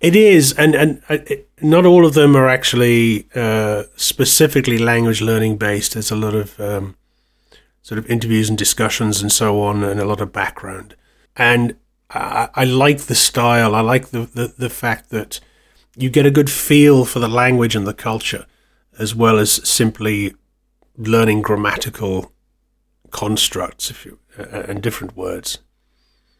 It 0.00 0.14
is, 0.14 0.52
and 0.52 0.76
and 0.76 1.02
uh, 1.08 1.18
not 1.60 1.84
all 1.84 2.06
of 2.06 2.14
them 2.14 2.36
are 2.36 2.48
actually 2.48 3.26
uh, 3.34 3.82
specifically 3.96 4.78
language 4.78 5.20
learning 5.20 5.56
based. 5.56 5.94
There's 5.94 6.12
a 6.12 6.16
lot 6.16 6.34
of 6.34 6.58
um, 6.60 6.96
sort 7.82 7.98
of 7.98 8.08
interviews 8.08 8.48
and 8.48 8.56
discussions 8.56 9.20
and 9.20 9.32
so 9.32 9.60
on, 9.60 9.82
and 9.82 9.98
a 9.98 10.04
lot 10.04 10.20
of 10.20 10.32
background. 10.32 10.94
And 11.34 11.74
I, 12.10 12.48
I 12.54 12.64
like 12.64 13.00
the 13.02 13.16
style. 13.16 13.74
I 13.74 13.80
like 13.80 14.10
the, 14.10 14.20
the 14.20 14.54
the 14.56 14.70
fact 14.70 15.10
that 15.10 15.40
you 15.96 16.10
get 16.10 16.26
a 16.26 16.30
good 16.30 16.48
feel 16.48 17.04
for 17.04 17.18
the 17.18 17.28
language 17.28 17.74
and 17.74 17.84
the 17.86 17.92
culture, 17.92 18.46
as 19.00 19.16
well 19.16 19.36
as 19.36 19.68
simply 19.68 20.34
learning 20.98 21.42
grammatical 21.42 22.32
constructs 23.10 23.90
if 23.90 24.04
you, 24.04 24.18
uh, 24.38 24.64
and 24.68 24.82
different 24.82 25.16
words. 25.16 25.58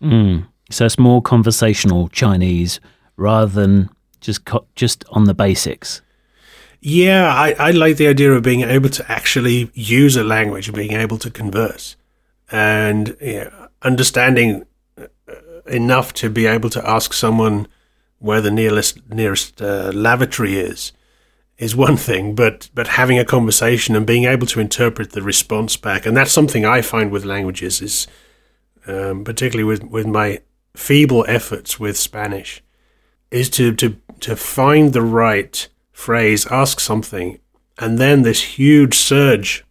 Mm. 0.03 0.47
So 0.71 0.85
it's 0.85 0.99
more 0.99 1.23
conversational 1.23 2.09
Chinese 2.09 2.81
rather 3.17 3.47
than 3.47 3.89
just 4.21 4.45
co- 4.45 4.67
just 4.75 5.05
on 5.11 5.25
the 5.25 5.35
basics. 5.35 6.03
Yeah, 6.81 7.35
I, 7.35 7.55
I 7.59 7.71
like 7.73 7.97
the 7.97 8.07
idea 8.07 8.33
of 8.33 8.43
being 8.43 8.61
able 8.61 8.91
to 8.91 9.11
actually 9.11 9.71
use 9.75 10.17
a 10.17 10.23
language 10.23 10.69
and 10.69 10.77
being 10.77 10.93
able 10.93 11.19
to 11.19 11.31
converse 11.31 11.97
and 12.51 13.17
understanding 13.83 14.65
uh, 14.97 15.07
enough 15.67 16.13
to 16.15 16.31
be 16.31 16.47
able 16.47 16.71
to 16.71 16.89
ask 16.89 17.13
someone 17.13 17.67
where 18.19 18.41
the 18.41 18.51
nearest 18.51 19.01
nearest 19.11 19.61
uh, 19.61 19.91
lavatory 19.95 20.57
is 20.57 20.93
is 21.59 21.75
one 21.75 21.97
thing, 21.97 22.35
but 22.35 22.71
but 22.75 22.89
having 22.89 23.19
a 23.19 23.25
conversation 23.25 23.97
and 23.97 24.07
being 24.07 24.25
able 24.25 24.47
to 24.47 24.61
interpret 24.61 25.13
the 25.13 25.23
response 25.23 25.77
back, 25.77 26.07
and 26.07 26.17
that's 26.17 26.33
something 26.33 26.65
I 26.65 26.83
find 26.83 27.11
with 27.11 27.25
languages 27.25 27.83
is 27.83 28.07
um, 28.87 29.25
particularly 29.25 29.65
with 29.65 29.85
with 29.85 30.07
my 30.07 30.41
feeble 30.77 31.25
efforts 31.29 31.81
with 31.81 31.97
Spanish, 31.97 32.63
is 33.31 33.51
to 33.51 33.75
to 33.75 33.97
to 34.21 34.37
find 34.37 34.93
the 34.93 35.03
right 35.03 35.69
phrase, 35.93 36.47
ask 36.47 36.79
something, 36.79 37.41
and 37.79 37.99
then 37.99 38.23
this 38.23 38.43
huge 38.59 38.97
surge 38.97 39.65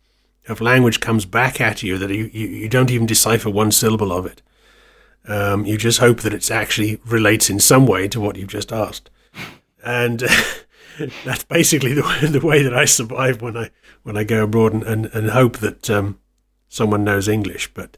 of 0.47 0.61
language 0.61 0.99
comes 0.99 1.25
back 1.25 1.59
at 1.59 1.83
you 1.83 1.97
that 1.97 2.09
you, 2.09 2.29
you, 2.33 2.47
you 2.47 2.69
don't 2.69 2.91
even 2.91 3.07
decipher 3.07 3.49
one 3.49 3.71
syllable 3.71 4.11
of 4.11 4.25
it. 4.25 4.41
Um, 5.27 5.65
you 5.65 5.77
just 5.77 5.99
hope 5.99 6.21
that 6.21 6.33
it 6.33 6.49
actually 6.49 7.01
relates 7.05 7.49
in 7.49 7.59
some 7.59 7.85
way 7.85 8.07
to 8.07 8.21
what 8.21 8.37
you've 8.37 8.47
just 8.47 8.71
asked. 8.71 9.09
And 9.83 10.23
that's 11.25 11.43
basically 11.43 11.93
the 11.93 12.03
way, 12.03 12.27
the 12.27 12.45
way 12.45 12.63
that 12.63 12.73
I 12.73 12.85
survive 12.85 13.41
when 13.41 13.57
I 13.57 13.69
when 14.03 14.17
I 14.17 14.23
go 14.23 14.43
abroad 14.43 14.73
and, 14.73 14.83
and, 14.83 15.05
and 15.07 15.29
hope 15.31 15.57
that 15.57 15.89
um, 15.89 16.19
someone 16.69 17.03
knows 17.03 17.27
English. 17.27 17.73
But 17.73 17.97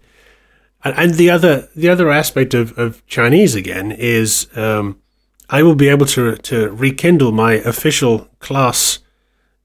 and 0.84 1.15
the 1.15 1.29
other 1.29 1.70
the 1.75 1.89
other 1.89 2.10
aspect 2.10 2.53
of, 2.53 2.77
of 2.77 3.06
Chinese 3.08 3.56
again 3.56 3.91
is 3.91 4.48
um, 4.56 5.01
I 5.50 5.63
will 5.63 5.75
be 5.75 5.89
able 5.89 6.06
to 6.08 6.36
to 6.36 6.70
rekindle 6.70 7.32
my 7.32 7.53
official 7.53 8.29
class 8.39 9.00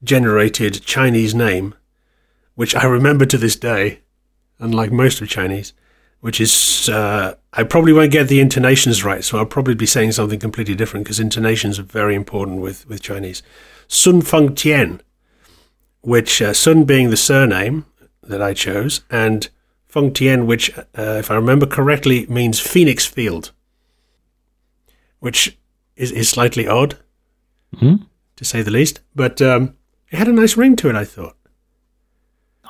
generated 0.03 0.83
Chinese 0.83 1.33
name, 1.33 1.73
which 2.55 2.75
I 2.75 2.85
remember 2.85 3.25
to 3.25 3.37
this 3.37 3.55
day, 3.55 4.01
unlike 4.59 4.91
most 4.91 5.21
of 5.21 5.27
Chinese, 5.27 5.73
which 6.21 6.41
is 6.41 6.89
uh, 6.89 7.35
I 7.53 7.63
probably 7.63 7.93
won't 7.93 8.11
get 8.11 8.27
the 8.27 8.39
intonations 8.39 9.03
right, 9.03 9.23
so 9.23 9.37
I'll 9.37 9.45
probably 9.45 9.75
be 9.75 9.85
saying 9.85 10.13
something 10.13 10.39
completely 10.39 10.75
different 10.75 11.05
because 11.05 11.19
intonations 11.19 11.79
are 11.79 11.83
very 11.83 12.15
important 12.15 12.61
with 12.61 12.87
with 12.87 13.01
Chinese. 13.01 13.43
Sun 13.87 14.21
Feng 14.21 14.55
Tian, 14.55 15.01
which 16.01 16.41
uh, 16.41 16.53
Sun 16.53 16.85
being 16.85 17.09
the 17.09 17.17
surname 17.17 17.85
that 18.23 18.41
I 18.41 18.53
chose, 18.53 19.01
and 19.09 19.49
Feng 19.87 20.11
Tian, 20.11 20.45
which, 20.45 20.77
uh, 20.77 20.83
if 21.19 21.31
I 21.31 21.35
remember 21.35 21.65
correctly, 21.65 22.25
means 22.27 22.59
Phoenix 22.59 23.05
Field, 23.05 23.53
which 25.19 25.57
is, 25.95 26.11
is 26.11 26.27
slightly 26.27 26.67
odd, 26.67 26.97
mm-hmm. 27.73 28.03
to 28.35 28.45
say 28.45 28.61
the 28.61 28.71
least. 28.71 28.99
But 29.15 29.41
um, 29.41 29.77
it 30.11 30.17
had 30.17 30.27
a 30.27 30.33
nice 30.33 30.57
ring 30.57 30.75
to 30.77 30.89
it, 30.89 30.95
I 30.95 31.05
thought. 31.05 31.37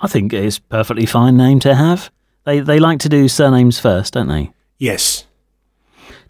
I 0.02 0.08
think 0.08 0.34
it's 0.34 0.58
a 0.58 0.62
perfectly 0.62 1.08
fine 1.08 1.36
name 1.36 1.60
to 1.62 1.74
have. 1.74 2.12
They 2.46 2.60
they 2.60 2.80
like 2.80 3.00
to 3.00 3.10
do 3.10 3.28
surnames 3.28 3.80
first, 3.80 4.14
don't 4.14 4.28
they? 4.28 4.52
Yes. 4.78 5.25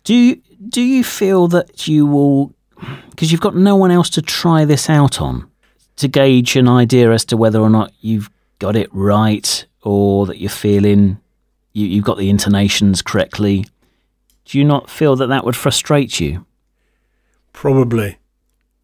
Do 0.03 0.13
you, 0.13 0.41
do 0.69 0.81
you 0.81 1.03
feel 1.03 1.47
that 1.47 1.87
you 1.87 2.05
will, 2.05 2.53
because 3.09 3.31
you've 3.31 3.41
got 3.41 3.55
no 3.55 3.75
one 3.75 3.91
else 3.91 4.09
to 4.11 4.21
try 4.21 4.63
this 4.63 4.89
out 4.89 5.19
on, 5.19 5.49
to 5.95 6.07
gauge 6.07 6.55
an 6.55 6.67
idea 6.67 7.11
as 7.11 7.25
to 7.25 7.37
whether 7.37 7.59
or 7.59 7.69
not 7.69 7.91
you've 8.01 8.29
got 8.59 8.75
it 8.75 8.89
right 8.93 9.65
or 9.81 10.25
that 10.27 10.37
you're 10.37 10.49
feeling 10.49 11.19
you, 11.73 11.87
you've 11.87 12.05
got 12.05 12.17
the 12.17 12.29
intonations 12.29 13.01
correctly, 13.01 13.65
do 14.45 14.57
you 14.57 14.63
not 14.63 14.89
feel 14.89 15.15
that 15.15 15.27
that 15.27 15.43
would 15.43 15.55
frustrate 15.55 16.19
you? 16.19 16.45
Probably, 17.51 18.17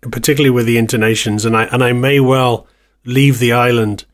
particularly 0.02 0.50
with 0.50 0.66
the 0.66 0.78
intonations, 0.78 1.46
and 1.46 1.56
I 1.56 1.66
and 1.66 1.84
I 1.84 1.94
may 1.94 2.20
well 2.20 2.68
leave 3.06 3.40
the 3.40 3.54
island, 3.54 4.06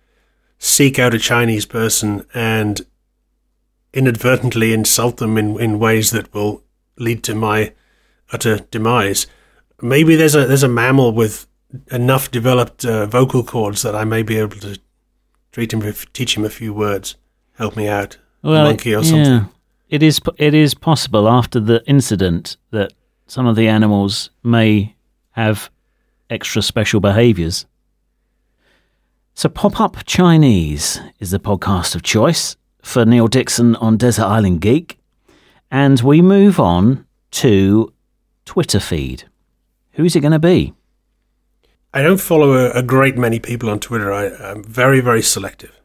seek 0.60 1.00
out 1.00 1.14
a 1.14 1.20
Chinese 1.20 1.66
person, 1.66 2.26
and 2.34 2.86
inadvertently 3.98 4.74
insult 4.74 5.18
them 5.18 5.38
in, 5.38 5.60
in 5.60 5.80
ways 5.80 6.12
that 6.12 6.32
will 6.32 6.63
lead 7.00 7.24
to 7.24 7.34
my 7.34 7.74
utter 8.32 8.60
demise. 8.60 9.25
Maybe 9.82 10.16
there's 10.16 10.36
a 10.36 10.46
there's 10.46 10.63
a 10.63 10.68
mammal 10.68 11.12
with 11.12 11.48
enough 11.92 12.30
developed 12.32 12.86
uh, 12.86 13.08
vocal 13.08 13.44
cords 13.44 13.82
that 13.82 13.96
I 13.96 14.04
may 14.06 14.22
be 14.22 14.38
able 14.38 14.58
to 14.58 14.80
treat 15.51 15.74
him, 15.74 15.82
teach 16.13 16.38
him 16.38 16.46
a 16.46 16.50
few 16.50 16.74
words, 16.74 17.16
help 17.58 17.75
me 17.75 17.88
out, 17.88 18.18
well, 18.44 18.68
a 18.68 18.70
monkey 18.70 18.96
or 18.96 19.04
something. 19.04 19.34
Yeah. 19.34 19.46
It 19.89 20.04
is 20.04 20.22
it 20.38 20.54
is 20.54 20.75
possible 20.75 21.27
after 21.27 21.60
the 21.60 21.84
incident 21.88 22.58
that 22.72 22.94
some 23.25 23.48
of 23.48 23.56
the 23.56 23.68
animals 23.68 24.30
may 24.44 24.96
have 25.32 25.72
extra 26.30 26.62
special 26.62 27.00
behaviours. 27.00 27.66
So, 29.34 29.50
Pop 29.50 29.80
Up 29.80 29.98
Chinese 30.06 31.00
is 31.20 31.32
the 31.32 31.39
podcast 31.39 31.96
of 31.96 32.01
choice 32.01 32.56
for 32.88 33.06
Neil 33.06 33.27
Dixon 33.27 33.75
on 33.75 33.98
Desert 33.98 34.25
Island 34.25 34.62
Geek. 34.62 34.98
And 35.70 36.00
we 36.00 36.22
move 36.22 36.60
on 36.60 37.06
to 37.32 37.94
Twitter 38.46 38.79
feed. 38.79 39.25
Who's 39.91 40.15
it 40.15 40.22
going 40.22 40.32
to 40.32 40.39
be? 40.39 40.74
I 41.94 42.01
don't 42.01 42.22
follow 42.22 42.53
a, 42.53 42.72
a 42.72 42.84
great 42.84 43.17
many 43.17 43.39
people 43.39 43.70
on 43.70 43.79
Twitter. 43.79 44.13
I, 44.13 44.27
am 44.51 44.63
very, 44.63 45.01
very 45.01 45.22
selective. 45.22 45.79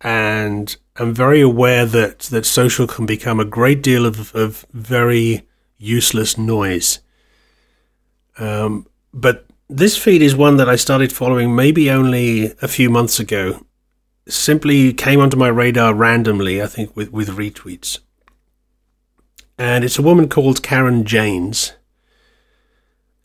And 0.00 0.76
I'm 0.96 1.14
very 1.14 1.40
aware 1.40 1.86
that, 1.86 2.20
that 2.20 2.46
social 2.46 2.86
can 2.86 3.06
become 3.06 3.38
a 3.38 3.44
great 3.44 3.82
deal 3.82 4.04
of, 4.04 4.34
of 4.34 4.66
very 4.72 5.46
useless 5.78 6.36
noise. 6.36 7.00
Um, 8.38 8.86
but 9.12 9.46
this 9.68 9.96
feed 9.96 10.22
is 10.22 10.34
one 10.34 10.56
that 10.56 10.68
I 10.68 10.76
started 10.76 11.12
following 11.12 11.54
maybe 11.54 11.90
only 11.90 12.52
a 12.62 12.68
few 12.68 12.90
months 12.90 13.20
ago. 13.20 13.64
Simply 14.28 14.92
came 14.92 15.20
onto 15.20 15.36
my 15.36 15.48
radar 15.48 15.94
randomly, 15.94 16.62
I 16.62 16.66
think, 16.66 16.94
with, 16.96 17.12
with 17.12 17.30
retweets. 17.30 17.98
And 19.58 19.84
it's 19.84 19.98
a 19.98 20.02
woman 20.02 20.28
called 20.28 20.62
Karen 20.62 21.04
Janes 21.04 21.72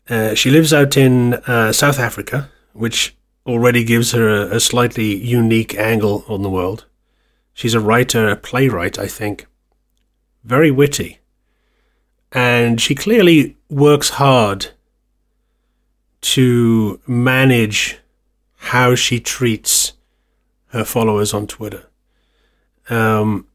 uh, 0.08 0.34
she 0.34 0.50
lives 0.50 0.72
out 0.72 0.96
in 0.96 1.34
uh, 1.34 1.72
South 1.72 1.98
Africa, 1.98 2.50
which 2.72 3.16
already 3.44 3.82
gives 3.84 4.12
her 4.12 4.28
a, 4.28 4.56
a, 4.56 4.60
slightly 4.60 5.16
unique 5.16 5.74
angle 5.74 6.24
on 6.28 6.42
the 6.42 6.50
world. 6.50 6.84
She's 7.54 7.74
a 7.74 7.80
writer, 7.80 8.28
a 8.28 8.36
playwright, 8.36 8.98
I 8.98 9.08
think. 9.08 9.46
Very 10.44 10.70
witty. 10.70 11.18
And 12.32 12.80
she 12.80 12.94
clearly 12.94 13.56
works 13.68 14.10
hard 14.10 14.68
to 16.20 17.00
manage 17.06 17.98
how 18.56 18.94
she 18.94 19.20
treats 19.20 19.92
her 20.68 20.84
followers 20.84 21.32
on 21.32 21.46
Twitter. 21.46 21.86
Um, 22.88 23.46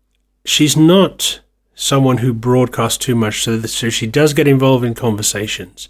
she's 0.46 0.76
not 0.76 1.42
someone 1.76 2.18
who 2.18 2.34
broadcasts 2.34 2.98
too 2.98 3.16
much, 3.16 3.44
so, 3.44 3.58
that, 3.58 3.68
so 3.70 3.90
she 3.90 4.08
does 4.08 4.34
get 4.34 4.48
involved 4.48 4.86
in 4.86 4.94
conversations 4.94 5.90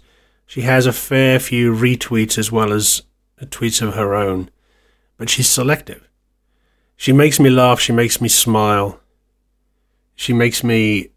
she 0.52 0.60
has 0.60 0.84
a 0.84 0.92
fair 0.92 1.40
few 1.40 1.72
retweets 1.72 2.36
as 2.36 2.52
well 2.52 2.74
as 2.74 3.04
tweets 3.40 3.80
of 3.80 3.94
her 3.94 4.14
own, 4.14 4.50
but 5.16 5.30
she's 5.30 5.48
selective. 5.48 6.06
She 6.94 7.10
makes 7.10 7.40
me 7.40 7.48
laugh, 7.48 7.80
she 7.80 7.90
makes 7.90 8.20
me 8.20 8.28
smile, 8.28 9.00
she 10.14 10.34
makes 10.34 10.62
me 10.62 11.08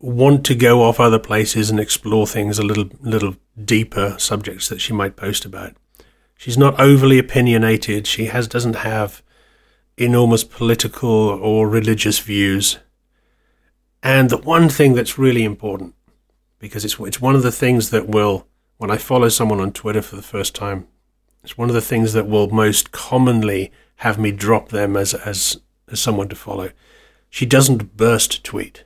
want 0.00 0.44
to 0.46 0.56
go 0.56 0.82
off 0.82 0.98
other 0.98 1.20
places 1.20 1.70
and 1.70 1.78
explore 1.78 2.26
things 2.26 2.58
a 2.58 2.64
little 2.64 2.88
little 3.00 3.36
deeper 3.64 4.16
subjects 4.18 4.68
that 4.68 4.80
she 4.80 4.92
might 4.92 5.14
post 5.14 5.44
about. 5.44 5.76
She's 6.36 6.58
not 6.58 6.80
overly 6.80 7.20
opinionated. 7.20 8.08
She 8.08 8.24
has 8.24 8.48
doesn't 8.48 8.78
have 8.78 9.22
enormous 9.96 10.44
political 10.44 11.08
or 11.08 11.68
religious 11.68 12.18
views. 12.18 12.78
And 14.02 14.30
the 14.30 14.36
one 14.36 14.68
thing 14.68 14.94
that's 14.94 15.18
really 15.18 15.44
important, 15.44 15.94
because 16.58 16.84
it's 16.84 16.98
it's 17.00 17.20
one 17.20 17.34
of 17.34 17.42
the 17.42 17.52
things 17.52 17.90
that 17.90 18.08
will, 18.08 18.46
when 18.76 18.90
I 18.90 18.98
follow 18.98 19.28
someone 19.28 19.60
on 19.60 19.72
Twitter 19.72 20.02
for 20.02 20.16
the 20.16 20.22
first 20.22 20.54
time, 20.54 20.86
it's 21.42 21.58
one 21.58 21.68
of 21.68 21.74
the 21.74 21.80
things 21.80 22.12
that 22.12 22.28
will 22.28 22.50
most 22.50 22.92
commonly 22.92 23.72
have 23.96 24.18
me 24.18 24.32
drop 24.32 24.68
them 24.68 24.96
as 24.96 25.14
as, 25.14 25.58
as 25.90 26.00
someone 26.00 26.28
to 26.28 26.36
follow. 26.36 26.70
She 27.30 27.46
doesn't 27.46 27.96
burst 27.96 28.44
tweet. 28.44 28.84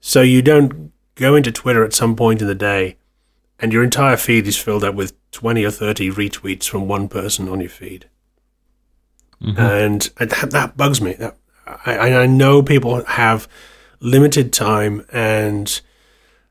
So 0.00 0.22
you 0.22 0.42
don't 0.42 0.92
go 1.14 1.34
into 1.34 1.52
Twitter 1.52 1.84
at 1.84 1.92
some 1.92 2.16
point 2.16 2.40
in 2.40 2.48
the 2.48 2.54
day 2.54 2.96
and 3.60 3.72
your 3.72 3.84
entire 3.84 4.16
feed 4.16 4.46
is 4.46 4.56
filled 4.56 4.84
up 4.84 4.94
with 4.94 5.14
20 5.32 5.64
or 5.64 5.70
30 5.70 6.10
retweets 6.10 6.64
from 6.64 6.88
one 6.88 7.08
person 7.08 7.48
on 7.48 7.60
your 7.60 7.68
feed. 7.68 8.08
Mm-hmm. 9.42 9.60
And, 9.60 10.02
that, 10.30 10.50
that, 10.50 10.76
bugs 10.76 11.00
me. 11.00 11.14
That, 11.14 11.36
I, 11.66 12.22
I 12.22 12.26
know 12.26 12.62
people 12.62 13.04
have 13.04 13.48
limited 14.00 14.52
time 14.52 15.04
and 15.12 15.80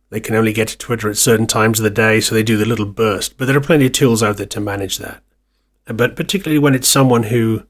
they 0.10 0.19
can 0.19 0.36
only 0.36 0.53
get 0.53 0.69
to 0.69 0.77
Twitter 0.77 1.10
at 1.10 1.17
certain 1.17 1.48
times 1.48 1.79
of 1.79 1.84
the 1.84 1.89
day, 1.89 2.19
so 2.19 2.34
they 2.34 2.43
do 2.43 2.58
the 2.58 2.65
little 2.65 2.86
burst. 2.86 3.38
But 3.38 3.46
there 3.46 3.58
are 3.58 3.62
plenty 3.62 3.86
of 3.86 3.91
tools 3.91 4.24
out 4.24 4.38
there 4.38 4.46
to 4.48 4.60
manage 4.60 4.98
that. 4.98 5.22
But 5.86 6.15
particularly 6.15 6.60
when 6.60 6.75
it's 6.75 6.88
someone 6.88 7.24
who 7.24 7.63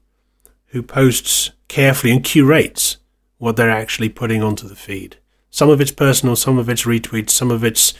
who 0.66 0.82
posts 0.82 1.50
carefully 1.68 2.12
and 2.12 2.22
curates 2.22 2.98
what 3.38 3.56
they're 3.56 3.70
actually 3.70 4.08
putting 4.08 4.42
onto 4.42 4.68
the 4.68 4.76
feed. 4.76 5.16
Some 5.50 5.68
of 5.68 5.80
it's 5.80 5.90
personal, 5.90 6.36
some 6.36 6.58
of 6.58 6.68
it's 6.68 6.84
retweets, 6.84 7.30
some 7.30 7.50
of 7.50 7.64
it's 7.64 7.92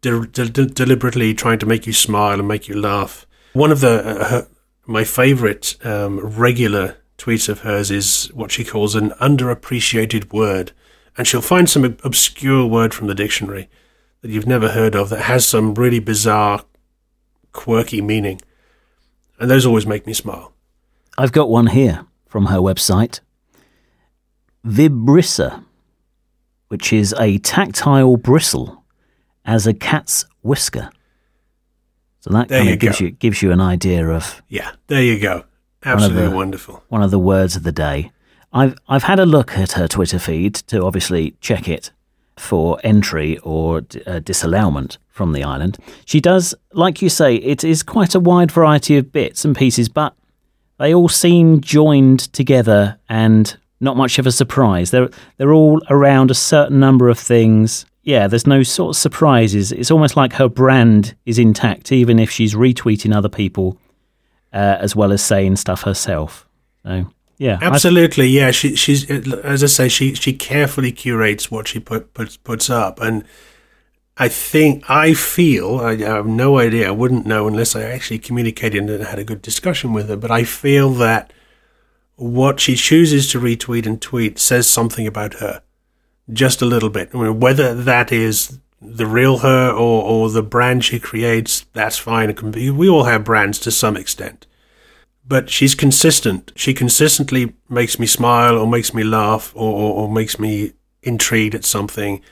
de- 0.00 0.26
de- 0.26 0.66
deliberately 0.66 1.34
trying 1.34 1.58
to 1.58 1.66
make 1.66 1.86
you 1.86 1.92
smile 1.92 2.38
and 2.38 2.48
make 2.48 2.68
you 2.68 2.80
laugh. 2.80 3.26
One 3.52 3.70
of 3.70 3.80
the 3.80 4.20
uh, 4.20 4.42
my 4.86 5.04
favorite 5.04 5.76
um, 5.84 6.20
regular 6.20 6.96
tweet 7.18 7.48
of 7.48 7.60
hers 7.60 7.90
is 7.90 8.30
what 8.34 8.52
she 8.52 8.64
calls 8.64 8.94
an 8.94 9.10
underappreciated 9.20 10.32
word, 10.32 10.72
and 11.16 11.26
she'll 11.26 11.40
find 11.40 11.68
some 11.68 11.84
obscure 12.04 12.66
word 12.66 12.94
from 12.94 13.06
the 13.06 13.14
dictionary 13.14 13.68
that 14.20 14.30
you've 14.30 14.46
never 14.46 14.70
heard 14.70 14.94
of 14.94 15.08
that 15.08 15.22
has 15.22 15.46
some 15.46 15.74
really 15.74 15.98
bizarre, 15.98 16.64
quirky 17.52 18.00
meaning, 18.00 18.40
and 19.38 19.50
those 19.50 19.66
always 19.66 19.86
make 19.86 20.06
me 20.06 20.12
smile. 20.12 20.52
I've 21.18 21.32
got 21.32 21.48
one 21.48 21.68
here 21.68 22.06
from 22.26 22.46
her 22.46 22.58
website. 22.58 23.20
Vibrissa, 24.64 25.64
which 26.68 26.92
is 26.92 27.14
a 27.18 27.38
tactile 27.38 28.16
bristle 28.16 28.84
as 29.44 29.66
a 29.66 29.74
cat's 29.74 30.26
whisker. 30.42 30.90
So 32.26 32.32
that 32.32 32.48
kind 32.48 32.68
of 32.68 32.80
gives 32.80 32.98
go. 32.98 33.04
you 33.04 33.10
gives 33.12 33.40
you 33.40 33.52
an 33.52 33.60
idea 33.60 34.08
of 34.08 34.42
yeah. 34.48 34.72
There 34.88 35.02
you 35.02 35.20
go. 35.20 35.44
Absolutely 35.84 36.22
one 36.22 36.30
the, 36.30 36.36
wonderful. 36.36 36.82
One 36.88 37.02
of 37.02 37.12
the 37.12 37.20
words 37.20 37.54
of 37.54 37.62
the 37.62 37.70
day. 37.70 38.10
I've 38.52 38.76
I've 38.88 39.04
had 39.04 39.20
a 39.20 39.26
look 39.26 39.56
at 39.56 39.72
her 39.72 39.86
Twitter 39.86 40.18
feed 40.18 40.56
to 40.66 40.82
obviously 40.82 41.36
check 41.40 41.68
it 41.68 41.92
for 42.36 42.80
entry 42.82 43.38
or 43.38 43.82
uh, 44.08 44.18
disallowment 44.18 44.98
from 45.08 45.34
the 45.34 45.44
island. 45.44 45.78
She 46.04 46.20
does, 46.20 46.52
like 46.72 47.00
you 47.00 47.08
say, 47.08 47.36
it 47.36 47.62
is 47.62 47.84
quite 47.84 48.16
a 48.16 48.20
wide 48.20 48.50
variety 48.50 48.96
of 48.96 49.12
bits 49.12 49.44
and 49.44 49.56
pieces, 49.56 49.88
but 49.88 50.16
they 50.78 50.92
all 50.92 51.08
seem 51.08 51.60
joined 51.60 52.32
together 52.32 52.98
and 53.08 53.56
not 53.78 53.96
much 53.96 54.18
of 54.18 54.26
a 54.26 54.32
surprise. 54.32 54.90
They're 54.90 55.10
they're 55.36 55.52
all 55.52 55.80
around 55.90 56.32
a 56.32 56.34
certain 56.34 56.80
number 56.80 57.08
of 57.08 57.20
things 57.20 57.86
yeah, 58.06 58.28
there's 58.28 58.46
no 58.46 58.62
sort 58.62 58.94
of 58.94 59.00
surprises. 59.00 59.72
It's 59.72 59.90
almost 59.90 60.16
like 60.16 60.34
her 60.34 60.48
brand 60.48 61.16
is 61.26 61.40
intact, 61.40 61.90
even 61.90 62.20
if 62.20 62.30
she's 62.30 62.54
retweeting 62.54 63.12
other 63.12 63.28
people 63.28 63.78
uh, 64.52 64.78
as 64.78 64.94
well 64.94 65.10
as 65.10 65.24
saying 65.24 65.56
stuff 65.56 65.82
herself. 65.82 66.48
So, 66.84 67.10
yeah, 67.38 67.58
absolutely. 67.60 68.28
yeah, 68.28 68.52
she, 68.52 68.76
she's 68.76 69.10
as 69.10 69.64
I 69.64 69.66
say, 69.66 69.88
she 69.88 70.14
she 70.14 70.32
carefully 70.32 70.92
curates 70.92 71.50
what 71.50 71.66
she 71.66 71.80
put, 71.80 72.14
puts 72.14 72.36
puts 72.36 72.70
up, 72.70 73.00
and 73.00 73.24
I 74.16 74.28
think 74.28 74.88
I 74.88 75.12
feel 75.12 75.80
I, 75.80 75.90
I 75.90 75.96
have 75.96 76.28
no 76.28 76.60
idea. 76.60 76.86
I 76.86 76.92
wouldn't 76.92 77.26
know 77.26 77.48
unless 77.48 77.74
I 77.74 77.82
actually 77.82 78.20
communicated 78.20 78.88
and 78.88 79.02
had 79.02 79.18
a 79.18 79.24
good 79.24 79.42
discussion 79.42 79.92
with 79.92 80.08
her. 80.08 80.16
But 80.16 80.30
I 80.30 80.44
feel 80.44 80.90
that 80.92 81.32
what 82.14 82.60
she 82.60 82.76
chooses 82.76 83.28
to 83.32 83.40
retweet 83.40 83.84
and 83.84 84.00
tweet 84.00 84.38
says 84.38 84.70
something 84.70 85.08
about 85.08 85.34
her 85.34 85.62
just 86.32 86.62
a 86.62 86.66
little 86.66 86.90
bit. 86.90 87.14
Whether 87.14 87.74
that 87.74 88.12
is 88.12 88.58
the 88.80 89.06
real 89.06 89.38
her 89.38 89.70
or, 89.70 90.02
or 90.02 90.30
the 90.30 90.42
brand 90.42 90.84
she 90.84 91.00
creates, 91.00 91.66
that's 91.72 91.98
fine. 91.98 92.34
Be, 92.50 92.70
we 92.70 92.88
all 92.88 93.04
have 93.04 93.24
brands 93.24 93.58
to 93.60 93.70
some 93.70 93.96
extent. 93.96 94.46
But 95.26 95.50
she's 95.50 95.74
consistent. 95.74 96.52
She 96.54 96.72
consistently 96.72 97.54
makes 97.68 97.98
me 97.98 98.06
smile 98.06 98.56
or 98.56 98.66
makes 98.66 98.94
me 98.94 99.02
laugh 99.02 99.52
or, 99.56 99.72
or, 99.72 99.92
or 99.94 100.12
makes 100.12 100.38
me 100.38 100.72
intrigued 101.02 101.54
at 101.54 101.64
something. 101.64 102.22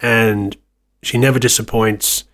And 0.00 0.56
she 1.02 1.18
never 1.18 1.38
disappoints. 1.38 2.24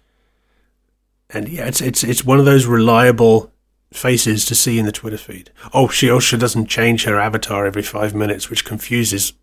And 1.31 1.49
yeah, 1.49 1.67
it's, 1.67 1.83
it's, 1.83 2.03
it's 2.05 2.25
one 2.25 2.39
of 2.39 2.47
those 2.47 2.65
reliable 2.65 3.53
faces 3.93 4.45
to 4.47 4.55
see 4.55 4.79
in 4.79 4.87
the 4.87 4.93
Twitter 4.93 5.19
feed. 5.19 5.51
Oh, 5.75 5.89
she 5.89 6.11
also 6.11 6.37
doesn't 6.37 6.67
change 6.67 7.05
her 7.05 7.19
avatar 7.19 7.67
every 7.67 7.83
five 7.83 8.15
minutes, 8.15 8.49
which 8.49 8.65
confuses 8.65 9.35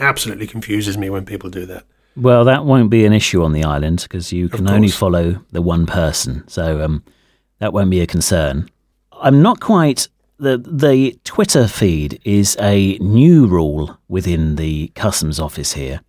absolutely 0.00 0.46
confuses 0.46 0.98
me 0.98 1.10
when 1.10 1.24
people 1.24 1.50
do 1.50 1.66
that. 1.66 1.84
Well, 2.16 2.44
that 2.44 2.64
won't 2.64 2.90
be 2.90 3.04
an 3.04 3.12
issue 3.12 3.42
on 3.42 3.52
the 3.52 3.64
island 3.64 4.02
because 4.02 4.32
you 4.32 4.48
can 4.48 4.68
only 4.68 4.88
follow 4.88 5.40
the 5.52 5.62
one 5.62 5.86
person, 5.86 6.46
so 6.48 6.82
um, 6.82 7.04
that 7.60 7.72
won't 7.72 7.90
be 7.90 8.00
a 8.00 8.06
concern. 8.06 8.68
I'm 9.12 9.42
not 9.42 9.60
quite 9.60 10.08
the 10.38 10.58
the 10.58 11.18
Twitter 11.24 11.68
feed 11.68 12.20
is 12.24 12.56
a 12.60 12.98
new 12.98 13.46
rule 13.46 13.98
within 14.08 14.56
the 14.56 14.88
customs 14.96 15.38
office 15.38 15.74
here, 15.74 16.00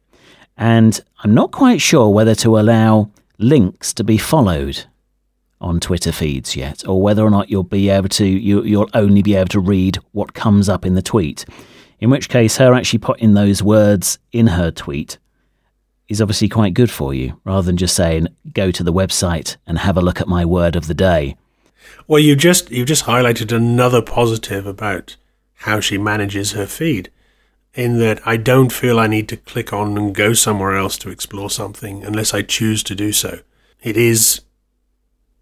and 0.58 1.00
I'm 1.24 1.34
not 1.34 1.52
quite 1.52 1.82
sure 1.82 2.10
whether 2.10 2.34
to 2.36 2.58
allow 2.58 3.12
links 3.38 3.94
to 3.94 4.04
be 4.04 4.18
followed 4.18 4.86
on 5.60 5.80
Twitter 5.80 6.12
feeds 6.12 6.56
yet, 6.56 6.88
or 6.88 7.02
whether 7.02 7.24
or 7.24 7.30
not 7.30 7.50
you'll 7.50 7.64
be 7.64 7.90
able 7.90 8.10
to 8.10 8.26
you, 8.26 8.64
you'll 8.64 8.90
only 8.96 9.22
be 9.22 9.36
able 9.36 9.50
to 9.50 9.60
read 9.60 9.98
what 10.12 10.34
comes 10.34 10.68
up 10.68 10.86
in 10.86 10.96
the 10.96 11.02
tweet. 11.02 11.46
In 12.02 12.10
which 12.10 12.30
case, 12.30 12.58
her 12.58 12.74
actually 12.74 13.00
putting 13.00 13.36
those 13.36 13.62
words 13.62 14.18
in 14.32 14.48
her 14.48 14.72
tweet 14.72 15.20
is 16.10 16.20
obviously 16.20 16.50
quite 16.50 16.74
good 16.74 16.92
for 16.92 17.14
you, 17.14 17.40
rather 17.46 17.62
than 17.62 17.78
just 17.78 17.96
saying, 17.96 18.28
go 18.54 18.72
to 18.72 18.84
the 18.84 18.92
website 18.92 19.56
and 19.66 19.78
have 19.78 19.96
a 19.96 20.02
look 20.02 20.20
at 20.20 20.28
my 20.28 20.44
word 20.44 20.76
of 20.76 20.88
the 20.88 20.96
day. 20.96 21.38
Well, 22.08 22.20
you 22.20 22.36
just 22.36 22.72
you've 22.72 22.88
just 22.88 23.06
highlighted 23.06 23.56
another 23.56 24.02
positive 24.02 24.66
about 24.66 25.16
how 25.54 25.80
she 25.80 25.98
manages 25.98 26.54
her 26.54 26.66
feed, 26.66 27.12
in 27.76 28.00
that 28.00 28.20
I 28.28 28.36
don't 28.36 28.74
feel 28.74 29.00
I 29.00 29.08
need 29.08 29.30
to 29.30 29.38
click 29.38 29.72
on 29.72 29.96
and 29.96 30.14
go 30.14 30.34
somewhere 30.34 30.76
else 30.76 30.98
to 31.00 31.10
explore 31.10 31.50
something 31.50 32.04
unless 32.04 32.34
I 32.34 32.42
choose 32.42 32.84
to 32.84 32.96
do 32.96 33.12
so. 33.12 33.40
It 33.82 33.96
is 33.96 34.42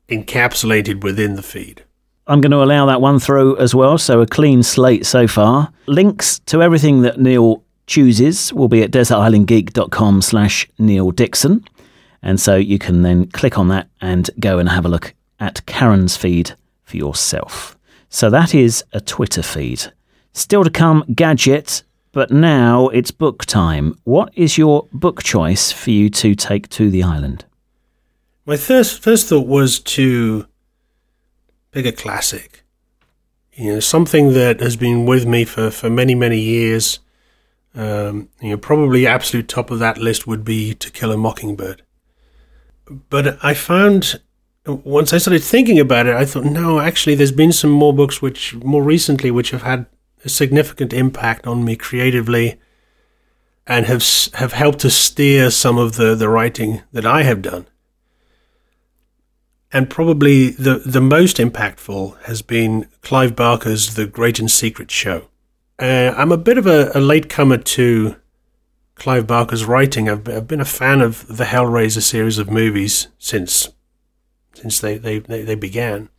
encapsulated 0.10 1.04
within 1.04 1.36
the 1.36 1.42
feed. 1.42 1.86
I'm 2.30 2.42
going 2.42 2.52
to 2.52 2.62
allow 2.62 2.86
that 2.86 3.02
one 3.02 3.18
through 3.18 3.58
as 3.58 3.74
well. 3.74 3.98
So 3.98 4.22
a 4.22 4.28
clean 4.28 4.62
slate 4.62 5.04
so 5.08 5.28
far. 5.28 5.74
Links 5.88 6.38
to 6.46 6.62
everything 6.62 7.02
that 7.02 7.20
Neil 7.20 7.64
chooses 7.88 8.54
will 8.54 8.68
be 8.68 8.84
at 8.84 8.92
desertislandgeek.com 8.92 10.22
slash 10.22 10.70
Neil 10.78 11.10
Dixon. 11.10 11.66
And 12.22 12.40
so 12.40 12.56
you 12.56 12.78
can 12.78 13.02
then 13.02 13.26
click 13.32 13.58
on 13.58 13.70
that 13.70 13.90
and 14.00 14.30
go 14.40 14.60
and 14.60 14.70
have 14.70 14.86
a 14.86 14.90
look 14.90 15.16
at 15.40 15.66
Karen's 15.66 16.16
feed 16.16 16.54
for 16.84 16.98
yourself. 16.98 17.76
So 18.10 18.30
that 18.30 18.54
is 18.54 18.84
a 18.94 19.02
Twitter 19.02 19.42
feed. 19.42 19.92
Still 20.34 20.64
to 20.64 20.70
come, 20.70 21.06
Gadget, 21.16 21.82
but 22.12 22.30
now 22.30 22.90
it's 22.90 23.10
book 23.10 23.46
time. 23.46 23.98
What 24.04 24.32
is 24.36 24.56
your 24.56 24.88
book 24.94 25.24
choice 25.24 25.72
for 25.72 25.90
you 25.90 26.12
to 26.12 26.36
take 26.36 26.70
to 26.70 26.92
the 26.92 27.02
island? 27.02 27.46
My 28.46 28.58
first 28.58 29.02
first 29.02 29.30
thought 29.30 29.48
was 29.48 29.80
to 29.80 30.46
pick 31.72 31.86
a 31.86 31.92
classic. 31.92 32.64
You 33.54 33.74
know, 33.74 33.80
something 33.80 34.34
that 34.34 34.60
has 34.62 34.76
been 34.76 35.06
with 35.06 35.26
me 35.26 35.46
for, 35.46 35.70
for 35.70 35.90
many, 35.90 36.16
many 36.16 36.40
years. 36.40 37.00
Um, 37.76 38.30
you 38.42 38.50
know, 38.52 38.58
probably 38.58 39.06
absolute 39.06 39.48
top 39.48 39.70
of 39.70 39.80
that 39.80 39.98
list 39.98 40.26
would 40.26 40.44
be 40.44 40.74
To 40.76 40.90
Kill 40.90 41.12
a 41.12 41.18
Mockingbird. 41.18 41.84
But 43.10 43.38
I 43.44 43.54
found 43.54 44.22
once 44.66 45.14
I 45.14 45.18
started 45.18 45.44
thinking 45.44 45.80
about 45.80 46.08
it, 46.08 46.16
I 46.16 46.26
thought, 46.26 46.46
no, 46.46 46.80
actually, 46.80 47.16
there's 47.16 47.32
been 47.32 47.52
some 47.52 47.72
more 47.72 47.94
books 47.94 48.22
which 48.22 48.56
more 48.56 48.84
recently 48.84 49.32
which 49.32 49.52
have 49.52 49.64
had 49.64 49.86
a 50.24 50.30
significant 50.30 50.94
impact 50.94 51.48
on 51.48 51.64
me 51.64 51.76
creatively 51.76 52.60
and 53.66 53.86
have 53.86 54.04
have 54.34 54.54
helped 54.54 54.80
to 54.80 54.90
steer 54.90 55.50
some 55.50 55.78
of 55.78 55.96
the, 55.96 56.16
the 56.16 56.30
writing 56.30 56.82
that 56.92 57.06
I 57.06 57.24
have 57.24 57.42
done 57.42 57.68
and 59.72 59.90
probably 59.90 60.50
the, 60.50 60.80
the 60.86 61.02
most 61.02 61.38
impactful 61.38 62.22
has 62.24 62.42
been 62.42 62.88
Clive 63.02 63.36
Barker's 63.36 63.96
The 63.96 64.08
Great 64.08 64.40
and 64.40 64.50
Secret 64.50 64.90
Show. 64.90 65.28
Uh, 65.78 66.14
I'm 66.18 66.32
a 66.32 66.38
bit 66.38 66.58
of 66.58 66.66
a, 66.66 66.92
a 66.94 67.00
latecomer 67.00 67.58
to 67.58 68.16
Clive 68.96 69.28
Barker's 69.28 69.66
writing. 69.66 70.10
I've, 70.10 70.28
I've 70.28 70.48
been 70.48 70.60
a 70.60 70.66
fan 70.66 71.02
of 71.02 71.26
the 71.28 71.46
Hellraiser 71.46 72.02
series 72.02 72.38
of 72.38 72.50
movies 72.50 73.08
since 73.18 73.70
since 74.54 74.80
they, 74.82 74.98
they, 74.98 75.20
they, 75.20 75.44
they 75.44 75.56
began. 75.56 76.10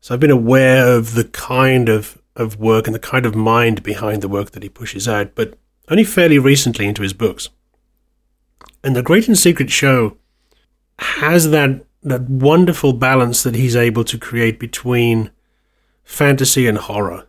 So 0.00 0.14
I've 0.14 0.20
been 0.20 0.30
aware 0.30 0.86
of 0.96 1.14
the 1.14 1.24
kind 1.24 1.88
of, 1.88 2.18
of 2.34 2.58
work 2.58 2.86
and 2.86 2.94
the 2.94 3.00
kind 3.00 3.26
of 3.26 3.34
mind 3.34 3.82
behind 3.82 4.22
the 4.22 4.28
work 4.28 4.52
that 4.52 4.62
he 4.62 4.68
pushes 4.70 5.06
out, 5.06 5.34
but 5.34 5.58
only 5.88 6.04
fairly 6.04 6.38
recently 6.38 6.86
into 6.86 7.02
his 7.02 7.12
books. 7.12 7.50
And 8.82 8.96
the 8.96 9.02
Great 9.02 9.28
and 9.28 9.36
Secret 9.36 9.70
Show 9.70 10.16
has 10.98 11.50
that 11.50 11.84
that 12.04 12.28
wonderful 12.28 12.92
balance 12.92 13.42
that 13.42 13.54
he's 13.54 13.74
able 13.74 14.04
to 14.04 14.18
create 14.18 14.60
between 14.60 15.30
fantasy 16.04 16.66
and 16.66 16.78
horror. 16.78 17.26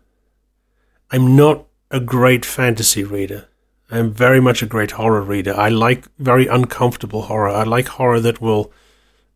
I'm 1.12 1.36
not 1.36 1.66
a 1.90 2.00
great 2.00 2.46
fantasy 2.46 3.04
reader. 3.04 3.48
I'm 3.90 4.12
very 4.12 4.42
much 4.42 4.62
a 4.62 4.66
great 4.66 4.92
horror 4.92 5.22
reader. 5.22 5.56
I 5.56 5.70
like 5.70 6.06
very 6.18 6.48
uncomfortable 6.48 7.24
horror. 7.24 7.50
I 7.50 7.64
like 7.64 7.88
horror 7.88 8.20
that 8.20 8.42
will 8.42 8.72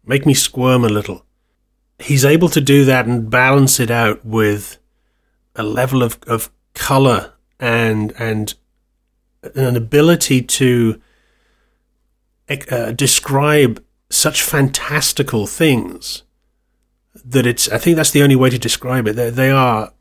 make 0.05 0.25
me 0.25 0.33
squirm 0.33 0.83
a 0.83 0.89
little. 0.89 1.25
He's 1.99 2.25
able 2.25 2.49
to 2.49 2.61
do 2.61 2.85
that 2.85 3.05
and 3.05 3.29
balance 3.29 3.79
it 3.79 3.91
out 3.91 4.25
with 4.25 4.77
a 5.55 5.63
level 5.63 6.03
of, 6.03 6.19
of 6.27 6.49
color 6.73 7.33
and 7.59 8.13
and 8.17 8.53
an 9.55 9.75
ability 9.75 10.41
to 10.41 11.01
uh, 12.71 12.91
describe 12.91 13.83
such 14.19 14.43
fantastical 14.43 15.47
things 15.47 16.23
that 17.25 17.45
it's. 17.45 17.69
I 17.69 17.77
think 17.77 17.95
that's 17.95 18.11
the 18.11 18.23
only 18.23 18.35
way 18.35 18.49
to 18.49 18.59
describe 18.59 19.07
it. 19.07 19.15
They, 19.15 19.29
they 19.29 19.51
are 19.51 19.93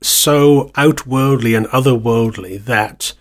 so 0.00 0.70
outworldly 0.76 1.54
and 1.54 1.66
otherworldly 1.66 2.64
that 2.64 3.14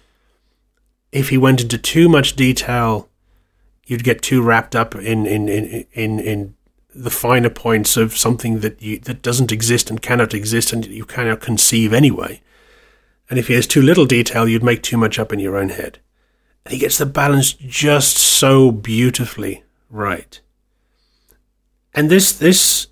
if 1.11 1.29
he 1.29 1.37
went 1.37 1.61
into 1.61 1.77
too 1.77 2.07
much 2.09 2.35
detail, 2.35 3.09
you'd 3.85 4.03
get 4.03 4.21
too 4.21 4.41
wrapped 4.41 4.75
up 4.75 4.95
in 4.95 5.25
in 5.25 5.47
in 5.49 5.85
in, 5.93 6.19
in 6.19 6.55
the 6.93 7.09
finer 7.09 7.49
points 7.49 7.95
of 7.95 8.17
something 8.17 8.59
that 8.59 8.81
you 8.81 8.99
that 8.99 9.21
doesn't 9.21 9.51
exist 9.51 9.89
and 9.89 10.01
cannot 10.01 10.33
exist 10.33 10.73
and 10.73 10.85
you 10.85 11.05
cannot 11.05 11.41
conceive 11.41 11.93
anyway. 11.93 12.41
And 13.29 13.37
if 13.37 13.47
he 13.47 13.55
has 13.55 13.67
too 13.67 13.81
little 13.81 14.05
detail, 14.05 14.47
you'd 14.47 14.63
make 14.63 14.83
too 14.83 14.97
much 14.97 15.19
up 15.19 15.33
in 15.33 15.39
your 15.39 15.57
own 15.57 15.69
head. 15.69 15.99
And 16.65 16.73
he 16.73 16.79
gets 16.79 16.97
the 16.97 17.05
balance 17.05 17.53
just 17.53 18.17
so 18.17 18.71
beautifully 18.71 19.63
right. 19.89 20.39
And 21.93 22.09
this 22.09 22.31
this 22.31 22.87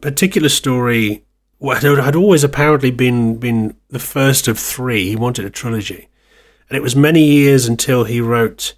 particular 0.00 0.48
story 0.48 1.24
had 1.62 2.16
always 2.16 2.44
apparently 2.44 2.90
been 2.90 3.36
been 3.36 3.76
the 3.88 3.98
first 3.98 4.48
of 4.48 4.58
three. 4.58 5.08
He 5.08 5.16
wanted 5.16 5.44
a 5.44 5.50
trilogy, 5.50 6.08
and 6.68 6.76
it 6.76 6.82
was 6.82 6.96
many 6.96 7.24
years 7.24 7.66
until 7.66 8.04
he 8.04 8.20
wrote 8.20 8.74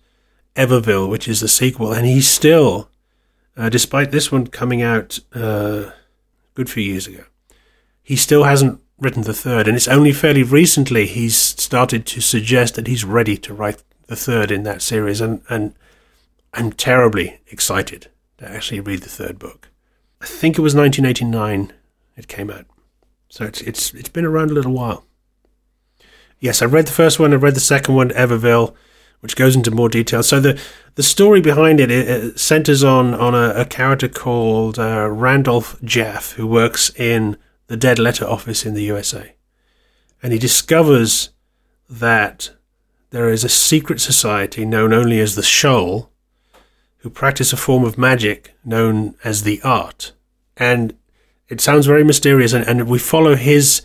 Everville, 0.57 1.09
which 1.09 1.29
is 1.29 1.41
the 1.41 1.49
sequel, 1.49 1.93
and 1.93 2.07
he 2.07 2.21
still, 2.21 2.91
uh, 3.57 3.69
despite 3.69 4.11
this 4.11 4.31
one 4.31 4.47
coming 4.47 4.83
out 4.83 5.21
uh, 5.35 5.91
good 6.55 6.69
few 6.69 6.83
years 6.83 7.07
ago, 7.07 7.25
he 8.03 8.17
still 8.17 8.45
hasn't 8.45 8.81
written 8.99 9.23
the 9.23 9.35
third, 9.35 9.67
and 9.67 9.77
it's 9.77 9.89
only 9.89 10.13
fairly 10.13 10.43
recently 10.43 11.07
he's 11.07 11.37
started 11.37 12.07
to 12.07 12.21
suggest 12.21 12.75
that 12.75 12.87
he's 12.87 13.05
ready 13.05 13.37
to 13.37 13.55
write 13.55 13.83
the 14.07 14.17
third 14.17 14.51
in 14.51 14.63
that 14.65 14.83
series, 14.83 15.21
and 15.21 15.43
and 15.49 15.75
I'm 16.53 16.73
terribly 16.73 17.41
excited 17.51 18.09
to 18.39 18.49
actually 18.49 18.81
read 18.81 19.03
the 19.03 19.09
third 19.09 19.39
book. 19.39 19.71
I 20.21 20.27
think 20.27 20.59
it 20.59 20.63
was 20.63 20.75
1989 20.75 21.73
it 22.15 22.29
came 22.29 22.51
out, 22.51 22.67
so 23.29 23.45
it's 23.45 23.63
it's 23.63 23.95
it's 23.95 24.11
been 24.11 24.27
around 24.27 24.51
a 24.51 24.55
little 24.55 24.73
while. 24.73 25.07
Yes, 26.39 26.61
I 26.61 26.67
read 26.67 26.87
the 26.87 26.93
first 26.93 27.19
one. 27.19 27.33
I 27.33 27.37
read 27.37 27.55
the 27.55 27.61
second 27.61 27.95
one, 27.95 28.11
Everville, 28.11 28.75
which 29.21 29.37
goes 29.37 29.57
into 29.57 29.71
more 29.71 29.89
detail. 29.89 30.23
So 30.23 30.41
the 30.41 30.61
the 30.97 31.03
story 31.03 31.41
behind 31.41 31.81
it, 31.81 31.91
it 31.91 32.39
centers 32.39 32.85
on 32.85 33.15
on 33.15 33.35
a, 33.35 33.61
a 33.61 33.65
character 33.65 34.09
called 34.09 34.79
uh, 34.79 35.09
Randolph 35.09 35.83
Jaffe, 35.83 36.37
who 36.37 36.47
works 36.47 36.91
in 36.97 37.39
the 37.69 37.79
dead 37.79 37.99
letter 37.99 38.27
office 38.27 38.67
in 38.67 38.75
the 38.75 38.83
USA, 38.83 39.35
and 40.23 40.35
he 40.35 40.39
discovers 40.39 41.31
that 41.89 42.51
there 43.11 43.31
is 43.31 43.43
a 43.43 43.49
secret 43.49 44.01
society 44.01 44.67
known 44.67 44.93
only 44.93 45.19
as 45.21 45.35
the 45.35 45.43
Shoal, 45.43 46.12
who 47.03 47.11
practice 47.11 47.53
a 47.53 47.57
form 47.57 47.85
of 47.85 47.99
magic 47.99 48.55
known 48.65 49.15
as 49.23 49.43
the 49.43 49.61
Art, 49.63 50.13
and 50.57 50.95
it 51.49 51.61
sounds 51.61 51.87
very 51.87 52.03
mysterious, 52.03 52.53
and, 52.53 52.67
and 52.67 52.89
we 52.89 52.99
follow 52.99 53.35
his 53.35 53.83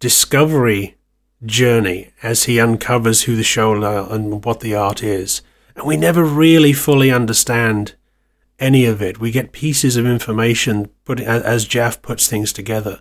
discovery 0.00 0.96
journey 1.44 2.10
as 2.22 2.44
he 2.44 2.58
uncovers 2.58 3.22
who 3.22 3.36
the 3.36 3.42
Shoal 3.42 3.84
are 3.84 4.12
and 4.12 4.44
what 4.44 4.60
the 4.60 4.74
art 4.74 5.02
is. 5.02 5.42
And 5.76 5.86
we 5.86 5.96
never 5.96 6.24
really 6.24 6.72
fully 6.72 7.10
understand 7.10 7.94
any 8.58 8.86
of 8.86 9.00
it. 9.00 9.20
We 9.20 9.30
get 9.30 9.52
pieces 9.52 9.96
of 9.96 10.06
information 10.06 10.90
put 11.04 11.20
as 11.20 11.66
Jaffe 11.66 12.00
puts 12.02 12.26
things 12.26 12.52
together. 12.52 13.00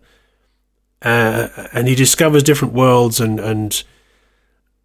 Uh, 1.02 1.47
and 1.73 1.88
he 1.88 1.95
discovers 1.95 2.43
different 2.43 2.73
worlds 2.73 3.19
and, 3.19 3.39
and 3.39 3.84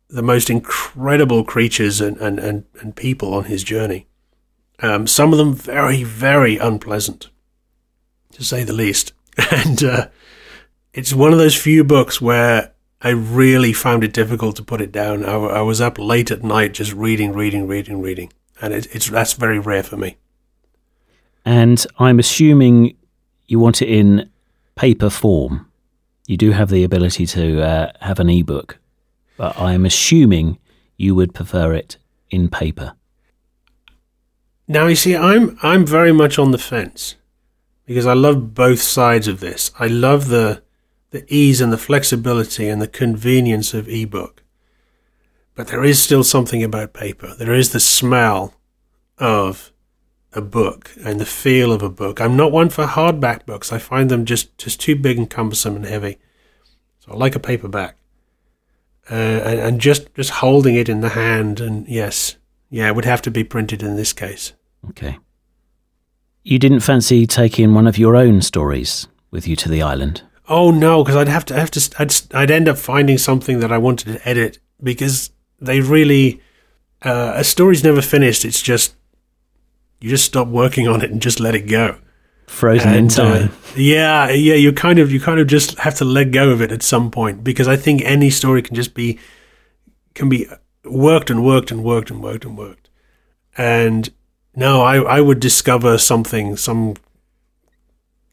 the 0.09 0.23
most 0.23 0.49
incredible 0.49 1.45
creatures 1.45 2.01
and, 2.01 2.17
and, 2.19 2.39
and, 2.39 2.65
and 2.81 2.97
people 2.97 3.35
on 3.35 3.45
his 3.45 3.65
journey. 3.65 4.07
Um, 4.83 5.07
some 5.07 5.33
of 5.33 5.39
them 5.39 5.55
very, 5.55 6.03
very 6.03 6.59
unpleasant, 6.59 7.31
to 8.33 8.45
say 8.45 8.65
the 8.65 8.73
least. 8.73 9.13
And 9.51 9.83
uh, 9.83 10.09
it's 10.93 11.15
one 11.15 11.33
of 11.33 11.39
those 11.39 11.57
few 11.57 11.85
books 11.85 12.21
where 12.21 12.73
I 13.01 13.11
really 13.11 13.73
found 13.73 14.05
it 14.05 14.13
difficult 14.13 14.57
to 14.57 14.63
put 14.63 14.81
it 14.81 14.93
down. 14.93 15.25
I, 15.25 15.35
I 15.35 15.61
was 15.63 15.81
up 15.81 15.99
late 15.99 16.31
at 16.31 16.45
night 16.45 16.75
just 16.75 16.93
reading, 16.93 17.33
reading, 17.33 17.67
reading, 17.67 18.03
reading, 18.03 18.33
and 18.61 18.75
it, 18.75 18.95
it's 18.95 19.09
that's 19.09 19.33
very 19.33 19.59
rare 19.59 19.83
for 19.83 19.97
me. 19.97 20.17
And 21.45 21.85
I'm 21.99 22.19
assuming 22.19 22.97
you 23.47 23.59
want 23.59 23.83
it 23.83 23.89
in 23.89 24.31
paper 24.77 25.11
form. 25.11 25.67
You 26.27 26.37
do 26.37 26.53
have 26.53 26.69
the 26.69 26.85
ability 26.85 27.27
to 27.27 27.63
uh, 27.63 27.93
have 28.01 28.21
an 28.21 28.31
ebook, 28.31 28.79
but 29.37 29.59
I'm 29.59 29.85
assuming 29.85 30.59
you 30.97 31.15
would 31.15 31.35
prefer 31.35 31.73
it 31.73 31.97
in 32.31 32.49
paper. 32.49 32.95
Now 34.73 34.87
you 34.87 34.97
see, 34.97 35.15
I'm 35.15 35.59
I'm 35.63 35.87
very 35.87 36.13
much 36.13 36.39
on 36.39 36.51
the 36.51 36.59
fence 36.59 37.17
because 37.85 38.07
I 38.07 38.15
love 38.15 38.55
both 38.55 38.81
sides 38.81 39.29
of 39.29 39.41
this. 39.41 39.71
I 39.79 39.87
love 39.87 40.29
the 40.29 40.63
the 41.11 41.27
ease 41.29 41.61
and 41.61 41.71
the 41.71 41.77
flexibility 41.79 42.69
and 42.69 42.81
the 42.81 42.89
convenience 42.89 43.75
of 43.75 43.87
ebook. 43.87 44.43
But 45.55 45.69
there 45.69 45.85
is 45.85 46.01
still 46.01 46.25
something 46.25 46.65
about 46.65 46.95
paper. 46.95 47.35
There 47.39 47.53
is 47.53 47.73
the 47.73 47.81
smell 47.81 48.55
of 49.19 49.73
a 50.33 50.41
book 50.41 50.91
and 51.05 51.21
the 51.21 51.27
feel 51.27 51.71
of 51.71 51.83
a 51.83 51.91
book. 51.91 52.19
I'm 52.19 52.35
not 52.35 52.51
one 52.51 52.71
for 52.71 52.87
hardback 52.87 53.45
books. 53.45 53.75
I 53.75 53.79
find 53.79 54.11
them 54.11 54.25
just, 54.25 54.57
just 54.57 54.81
too 54.81 54.97
big 54.97 55.19
and 55.19 55.29
cumbersome 55.29 55.77
and 55.77 55.85
heavy. 55.85 56.17
So 57.01 57.13
I 57.13 57.17
like 57.17 57.37
a 57.37 57.41
paperback. 57.41 57.97
Uh, 59.11 59.15
and, 59.15 59.79
just, 59.79 60.15
just 60.15 60.31
holding 60.31 60.77
it 60.77 60.89
in 60.89 61.03
the 61.03 61.11
hand 61.11 61.61
and 61.61 61.87
yes, 61.87 62.37
yeah, 62.71 62.87
it 62.87 62.95
would 62.95 63.05
have 63.05 63.21
to 63.23 63.31
be 63.31 63.45
printed 63.45 63.83
in 63.83 63.97
this 63.97 64.15
case. 64.15 64.55
Okay. 64.91 65.19
You 66.43 66.59
didn't 66.59 66.81
fancy 66.81 67.27
taking 67.27 67.73
one 67.73 67.87
of 67.87 67.99
your 67.99 68.17
own 68.17 68.43
stories 68.43 69.07
with 69.31 69.47
you 69.47 69.57
to 69.57 69.69
the 69.69 69.83
island? 69.83 70.23
Oh 70.49 70.71
no, 70.71 71.05
because 71.05 71.17
I'd 71.17 71.29
have 71.29 71.45
to 71.47 71.57
I 71.57 71.61
have 71.61 71.71
to 71.71 71.95
I'd, 71.99 72.13
I'd 72.35 72.51
end 72.51 72.69
up 72.69 72.79
finding 72.79 73.17
something 73.17 73.61
that 73.61 73.73
I 73.73 73.79
wanted 73.79 74.13
to 74.13 74.29
edit 74.29 74.59
because 74.83 75.31
they 75.61 75.81
really 75.81 76.41
uh, 77.03 77.35
a 77.37 77.45
story's 77.45 77.85
never 77.85 78.03
finished. 78.03 78.45
It's 78.45 78.61
just 78.61 78.95
you 80.01 80.11
just 80.11 80.25
stop 80.25 80.49
working 80.49 80.89
on 80.89 81.03
it 81.03 81.11
and 81.11 81.23
just 81.23 81.39
let 81.39 81.55
it 81.55 81.69
go. 81.69 81.99
Frozen 82.49 82.89
and, 82.89 82.99
in 82.99 83.09
time. 83.09 83.49
Uh, 83.49 83.49
yeah, 83.77 84.29
yeah. 84.31 84.55
You 84.55 84.73
kind 84.73 84.99
of 84.99 85.13
you 85.13 85.21
kind 85.21 85.39
of 85.39 85.47
just 85.47 85.79
have 85.79 85.95
to 85.97 86.05
let 86.05 86.33
go 86.33 86.51
of 86.51 86.61
it 86.61 86.73
at 86.73 86.83
some 86.83 87.11
point 87.11 87.45
because 87.45 87.69
I 87.69 87.77
think 87.77 88.03
any 88.05 88.29
story 88.29 88.63
can 88.63 88.75
just 88.75 88.95
be 88.95 89.19
can 90.15 90.29
be 90.29 90.49
worked 90.85 91.31
and 91.31 91.45
worked 91.45 91.71
and 91.71 91.85
worked 91.85 92.11
and 92.11 92.23
worked 92.23 92.45
and 92.45 92.59
worked. 92.59 92.91
And 93.57 94.11
no, 94.55 94.83
I 94.83 94.97
I 94.97 95.21
would 95.21 95.41
discover 95.41 95.99
something 95.99 96.57
some 96.57 96.95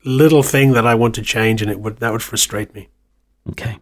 little 0.04 0.44
thing 0.44 0.74
that 0.74 0.86
I 0.86 0.96
want 0.96 1.16
to 1.16 1.22
change, 1.22 1.62
and 1.62 1.72
it 1.72 1.80
would 1.80 1.98
that 1.98 2.12
would 2.12 2.24
frustrate 2.24 2.74
me. 2.74 2.90
Okay. 3.50 3.78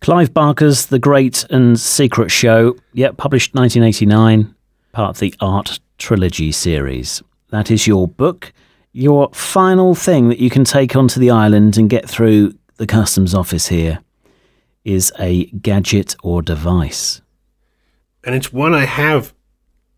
Clive 0.00 0.32
Barker's 0.32 0.86
The 0.86 0.98
Great 0.98 1.44
and 1.50 1.78
Secret 1.78 2.30
Show, 2.30 2.74
yet 2.94 3.18
published 3.18 3.54
1989, 3.54 4.54
part 4.92 5.10
of 5.10 5.18
the 5.18 5.34
Art 5.40 5.78
Trilogy 5.98 6.52
series. 6.52 7.22
That 7.50 7.70
is 7.70 7.86
your 7.86 8.08
book, 8.08 8.54
your 8.92 9.28
final 9.34 9.94
thing 9.94 10.30
that 10.30 10.38
you 10.38 10.48
can 10.48 10.64
take 10.64 10.96
onto 10.96 11.20
the 11.20 11.30
island 11.30 11.76
and 11.76 11.90
get 11.90 12.08
through 12.08 12.54
the 12.76 12.86
customs 12.86 13.34
office 13.34 13.68
here 13.68 14.00
is 14.84 15.12
a 15.18 15.44
gadget 15.46 16.16
or 16.22 16.40
device. 16.40 17.20
And 18.24 18.34
it's 18.34 18.52
one 18.52 18.72
I 18.72 18.86
have 18.86 19.34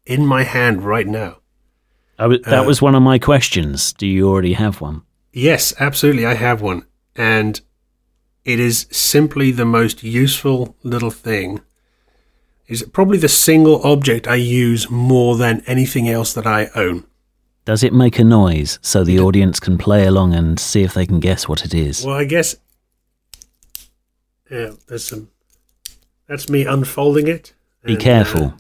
in 0.07 0.27
my 0.27 0.43
hand 0.43 0.83
right 0.83 1.07
now. 1.07 1.38
that 2.19 2.47
uh, 2.47 2.65
was 2.65 2.83
one 2.83 2.95
of 2.95 3.03
my 3.03 3.19
questions. 3.19 3.93
Do 3.93 4.07
you 4.07 4.29
already 4.29 4.55
have 4.55 4.81
one? 4.81 5.03
Yes, 5.33 5.75
absolutely. 5.81 6.27
I 6.27 6.35
have 6.35 6.61
one. 6.61 6.87
And 7.17 7.61
it 8.45 8.59
is 8.59 8.87
simply 8.91 9.51
the 9.53 9.65
most 9.65 10.03
useful 10.03 10.77
little 10.83 11.11
thing. 11.11 11.61
is 12.67 12.83
probably 12.93 13.19
the 13.19 13.29
single 13.29 13.83
object 13.83 14.27
I 14.27 14.37
use 14.37 14.91
more 14.91 15.37
than 15.37 15.62
anything 15.67 16.09
else 16.09 16.33
that 16.35 16.47
I 16.47 16.69
own. 16.75 17.05
Does 17.65 17.85
it 17.85 17.93
make 17.93 18.19
a 18.19 18.25
noise 18.25 18.81
so 18.83 19.05
the 19.05 19.21
audience 19.21 19.61
can 19.61 19.79
play 19.79 20.05
along 20.05 20.35
and 20.35 20.59
see 20.59 20.83
if 20.83 20.95
they 20.95 21.07
can 21.07 21.21
guess 21.21 21.49
what 21.49 21.65
it 21.65 21.73
is? 21.73 22.05
Well, 22.05 22.17
I 22.17 22.25
guess. 22.25 22.57
Yeah, 24.51 24.73
there's 24.88 25.05
some. 25.05 25.29
That's 26.29 26.49
me 26.49 26.67
unfolding 26.67 27.29
it. 27.29 27.55
Be 27.85 27.93
and, 27.93 28.03
uh, 28.03 28.05
careful. 28.05 28.55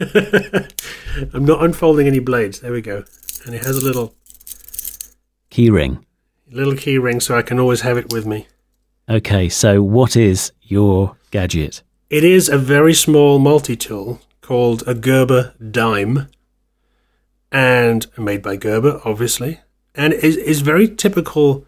I'm 1.34 1.44
not 1.44 1.64
unfolding 1.64 2.06
any 2.06 2.20
blades. 2.20 2.60
There 2.60 2.72
we 2.72 2.82
go. 2.82 3.04
And 3.44 3.54
it 3.54 3.64
has 3.64 3.76
a 3.76 3.84
little 3.84 4.14
Keyring. 5.50 6.04
little 6.50 6.76
key 6.76 6.98
ring 6.98 7.20
so 7.20 7.36
I 7.36 7.42
can 7.42 7.58
always 7.58 7.80
have 7.80 7.96
it 7.96 8.12
with 8.12 8.26
me. 8.26 8.46
Okay, 9.08 9.48
so 9.48 9.82
what 9.82 10.16
is 10.16 10.52
your 10.62 11.16
gadget? 11.30 11.82
It 12.10 12.24
is 12.24 12.48
a 12.48 12.58
very 12.58 12.94
small 12.94 13.38
multi 13.38 13.76
tool 13.76 14.20
called 14.40 14.82
a 14.86 14.94
Gerber 14.94 15.54
dime, 15.70 16.28
and 17.50 18.06
made 18.18 18.42
by 18.42 18.56
Gerber, 18.56 19.00
obviously, 19.04 19.60
and 19.94 20.12
is 20.12 20.36
is 20.36 20.60
very 20.60 20.88
typical 20.88 21.66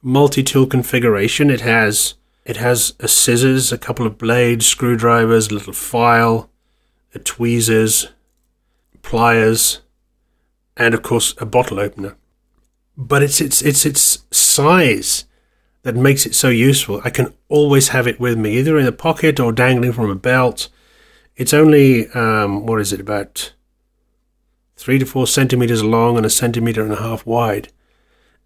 multi 0.00 0.42
tool 0.42 0.66
configuration. 0.66 1.50
It 1.50 1.60
has 1.60 2.14
it 2.44 2.56
has 2.56 2.94
a 3.00 3.08
scissors, 3.08 3.72
a 3.72 3.78
couple 3.78 4.06
of 4.06 4.18
blades, 4.18 4.66
screwdrivers, 4.66 5.48
a 5.50 5.54
little 5.54 5.72
file, 5.72 6.50
tweezers, 7.24 8.08
pliers, 9.02 9.80
and 10.76 10.94
of 10.94 11.02
course 11.02 11.34
a 11.38 11.46
bottle 11.46 11.80
opener. 11.80 12.16
But 12.96 13.22
it's 13.22 13.40
it's 13.40 13.62
it's 13.62 13.86
its 13.86 14.24
size 14.30 15.24
that 15.82 15.94
makes 15.94 16.26
it 16.26 16.34
so 16.34 16.48
useful. 16.48 17.00
I 17.04 17.10
can 17.10 17.32
always 17.48 17.88
have 17.88 18.08
it 18.08 18.18
with 18.18 18.36
me, 18.36 18.58
either 18.58 18.76
in 18.76 18.86
a 18.86 18.92
pocket 18.92 19.38
or 19.38 19.52
dangling 19.52 19.92
from 19.92 20.10
a 20.10 20.16
belt. 20.16 20.68
It's 21.36 21.54
only, 21.54 22.08
um, 22.10 22.66
what 22.66 22.80
is 22.80 22.92
it, 22.92 22.98
about 22.98 23.52
three 24.76 24.98
to 24.98 25.06
four 25.06 25.26
centimeters 25.26 25.84
long 25.84 26.16
and 26.16 26.26
a 26.26 26.30
centimeter 26.30 26.82
and 26.82 26.92
a 26.92 26.96
half 26.96 27.24
wide. 27.24 27.68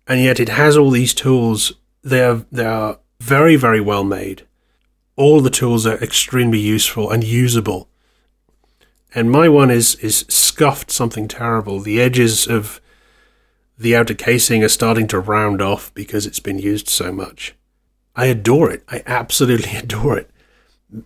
And 0.07 0.21
yet 0.21 0.41
it 0.41 0.51
has 0.51 0.77
all 0.77 0.91
these 0.91 1.15
tools. 1.15 1.73
They 2.03 2.23
are, 2.23 2.45
they 2.53 2.67
are 2.67 2.99
very, 3.21 3.57
very 3.57 3.81
well 3.81 4.05
made. 4.05 4.47
All 5.17 5.41
the 5.41 5.51
tools 5.51 5.87
are 5.87 6.03
extremely 6.03 6.59
useful 6.59 7.11
and 7.11 7.23
usable. 7.23 7.89
And 9.15 9.31
my 9.31 9.49
one 9.49 9.71
is, 9.71 9.97
is 9.97 10.25
scuffed 10.29 10.91
something 10.91 11.27
terrible. 11.27 11.81
The 11.81 12.01
edges 12.01 12.47
of 12.47 12.81
the 13.77 13.97
outer 13.97 14.15
casing 14.15 14.63
are 14.63 14.69
starting 14.69 15.07
to 15.09 15.19
round 15.19 15.63
off 15.63 15.93
because 15.95 16.27
it's 16.27 16.41
been 16.41 16.59
used 16.59 16.89
so 16.89 17.13
much. 17.13 17.55
I 18.15 18.27
adore 18.27 18.71
it. 18.71 18.85
I 18.89 19.03
absolutely 19.07 19.77
adore 19.77 20.19
it. 20.19 20.31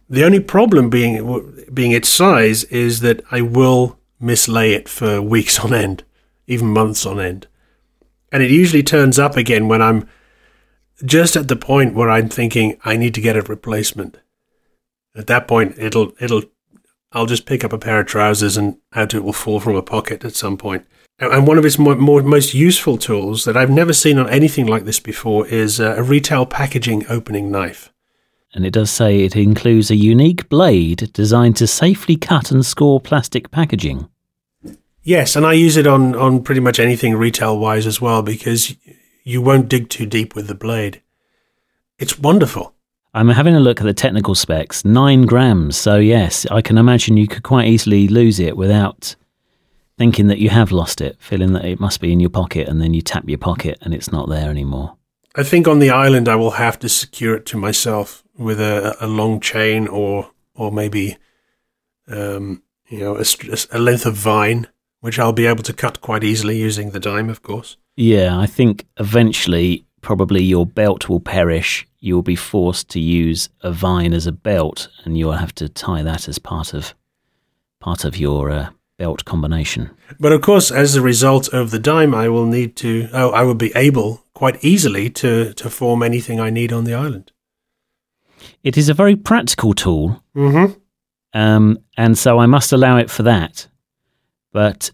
The 0.08 0.24
only 0.24 0.40
problem 0.40 0.88
being 0.88 1.66
being 1.72 1.92
its 1.92 2.08
size 2.08 2.64
is 2.64 3.00
that 3.00 3.22
I 3.30 3.42
will 3.42 3.98
mislay 4.20 4.72
it 4.72 4.88
for 4.88 5.20
weeks 5.20 5.60
on 5.60 5.74
end, 5.74 6.04
even 6.46 6.68
months 6.68 7.04
on 7.04 7.20
end. 7.20 7.46
And 8.32 8.42
it 8.42 8.50
usually 8.50 8.82
turns 8.82 9.18
up 9.18 9.36
again 9.36 9.68
when 9.68 9.82
I'm 9.82 10.08
just 11.04 11.36
at 11.36 11.48
the 11.48 11.56
point 11.56 11.94
where 11.94 12.10
I'm 12.10 12.30
thinking 12.30 12.78
I 12.84 12.96
need 12.96 13.14
to 13.14 13.20
get 13.20 13.36
a 13.36 13.42
replacement. 13.42 14.18
At 15.14 15.26
that 15.26 15.46
point 15.46 15.74
it'll 15.78 16.12
it'll 16.18 16.44
I'll 17.14 17.26
just 17.26 17.46
pick 17.46 17.64
up 17.64 17.72
a 17.72 17.78
pair 17.78 18.00
of 18.00 18.06
trousers 18.06 18.56
and 18.56 18.76
out 18.92 19.14
it 19.14 19.22
will 19.22 19.32
fall 19.32 19.60
from 19.60 19.76
a 19.76 19.82
pocket 19.82 20.24
at 20.24 20.34
some 20.34 20.56
point. 20.56 20.84
And 21.20 21.46
one 21.46 21.58
of 21.58 21.64
its 21.64 21.78
more, 21.78 21.94
more, 21.94 22.22
most 22.22 22.54
useful 22.54 22.98
tools 22.98 23.44
that 23.44 23.56
I've 23.56 23.70
never 23.70 23.92
seen 23.92 24.18
on 24.18 24.28
anything 24.28 24.66
like 24.66 24.84
this 24.84 24.98
before 24.98 25.46
is 25.46 25.80
uh, 25.80 25.94
a 25.96 26.02
retail 26.02 26.44
packaging 26.44 27.06
opening 27.08 27.52
knife. 27.52 27.92
And 28.52 28.66
it 28.66 28.72
does 28.72 28.90
say 28.90 29.20
it 29.20 29.36
includes 29.36 29.90
a 29.90 29.96
unique 29.96 30.48
blade 30.48 31.12
designed 31.12 31.56
to 31.56 31.68
safely 31.68 32.16
cut 32.16 32.50
and 32.50 32.66
score 32.66 33.00
plastic 33.00 33.52
packaging. 33.52 34.08
Yes, 35.02 35.36
and 35.36 35.46
I 35.46 35.52
use 35.52 35.76
it 35.76 35.86
on, 35.86 36.16
on 36.16 36.42
pretty 36.42 36.60
much 36.60 36.80
anything 36.80 37.14
retail 37.14 37.58
wise 37.58 37.86
as 37.86 38.00
well 38.00 38.22
because 38.22 38.74
you 39.22 39.40
won't 39.40 39.68
dig 39.68 39.88
too 39.88 40.06
deep 40.06 40.34
with 40.34 40.48
the 40.48 40.54
blade. 40.54 41.00
It's 41.98 42.18
wonderful. 42.18 42.73
I'm 43.14 43.28
having 43.28 43.54
a 43.54 43.60
look 43.60 43.80
at 43.80 43.84
the 43.84 43.94
technical 43.94 44.34
specs. 44.34 44.84
Nine 44.84 45.22
grams. 45.22 45.76
So, 45.76 45.96
yes, 45.96 46.46
I 46.50 46.60
can 46.60 46.76
imagine 46.76 47.16
you 47.16 47.28
could 47.28 47.44
quite 47.44 47.68
easily 47.68 48.08
lose 48.08 48.40
it 48.40 48.56
without 48.56 49.14
thinking 49.96 50.26
that 50.26 50.38
you 50.38 50.50
have 50.50 50.72
lost 50.72 51.00
it, 51.00 51.16
feeling 51.20 51.52
that 51.52 51.64
it 51.64 51.78
must 51.78 52.00
be 52.00 52.12
in 52.12 52.18
your 52.18 52.30
pocket, 52.30 52.68
and 52.68 52.82
then 52.82 52.92
you 52.92 53.00
tap 53.00 53.28
your 53.28 53.38
pocket 53.38 53.78
and 53.82 53.94
it's 53.94 54.10
not 54.10 54.28
there 54.28 54.50
anymore. 54.50 54.96
I 55.36 55.44
think 55.44 55.68
on 55.68 55.78
the 55.78 55.90
island 55.90 56.28
I 56.28 56.34
will 56.34 56.52
have 56.52 56.78
to 56.80 56.88
secure 56.88 57.36
it 57.36 57.46
to 57.46 57.56
myself 57.56 58.24
with 58.36 58.60
a, 58.60 58.96
a 59.00 59.06
long 59.06 59.40
chain 59.40 59.86
or 59.86 60.30
or 60.56 60.70
maybe 60.70 61.16
um, 62.08 62.62
you 62.88 63.00
know 63.00 63.16
a, 63.16 63.24
a 63.70 63.78
length 63.78 64.06
of 64.06 64.14
vine, 64.14 64.68
which 65.00 65.18
I'll 65.18 65.32
be 65.32 65.46
able 65.46 65.64
to 65.64 65.72
cut 65.72 66.00
quite 66.00 66.24
easily 66.24 66.56
using 66.58 66.90
the 66.90 67.00
dime, 67.00 67.30
of 67.30 67.42
course. 67.42 67.76
Yeah, 67.96 68.38
I 68.38 68.46
think 68.46 68.86
eventually 68.98 69.86
probably 70.04 70.42
your 70.42 70.66
belt 70.66 71.08
will 71.08 71.20
perish. 71.20 71.86
You'll 71.98 72.22
be 72.22 72.36
forced 72.36 72.88
to 72.90 73.00
use 73.00 73.48
a 73.62 73.72
vine 73.72 74.12
as 74.14 74.26
a 74.26 74.32
belt, 74.32 74.88
and 75.04 75.16
you'll 75.18 75.32
have 75.32 75.54
to 75.56 75.68
tie 75.68 76.02
that 76.02 76.28
as 76.28 76.38
part 76.38 76.74
of 76.74 76.94
part 77.80 78.04
of 78.04 78.16
your 78.16 78.50
uh, 78.50 78.68
belt 78.98 79.24
combination. 79.24 79.90
But 80.20 80.32
of 80.32 80.42
course, 80.42 80.70
as 80.70 80.94
a 80.94 81.02
result 81.02 81.48
of 81.52 81.70
the 81.70 81.78
dime, 81.78 82.14
I 82.14 82.28
will 82.28 82.46
need 82.46 82.76
to. 82.76 83.08
Oh, 83.12 83.30
I 83.30 83.42
will 83.42 83.54
be 83.56 83.72
able 83.74 84.24
quite 84.34 84.62
easily 84.64 85.10
to 85.10 85.52
to 85.54 85.70
form 85.70 86.02
anything 86.02 86.38
I 86.38 86.50
need 86.50 86.72
on 86.72 86.84
the 86.84 86.94
island. 86.94 87.32
It 88.62 88.76
is 88.76 88.88
a 88.88 88.94
very 88.94 89.16
practical 89.16 89.72
tool, 89.74 90.22
Mm-hmm. 90.36 90.72
um, 91.38 91.78
and 91.96 92.18
so 92.18 92.38
I 92.38 92.46
must 92.46 92.72
allow 92.72 92.98
it 92.98 93.10
for 93.10 93.22
that. 93.24 93.68
But 94.52 94.90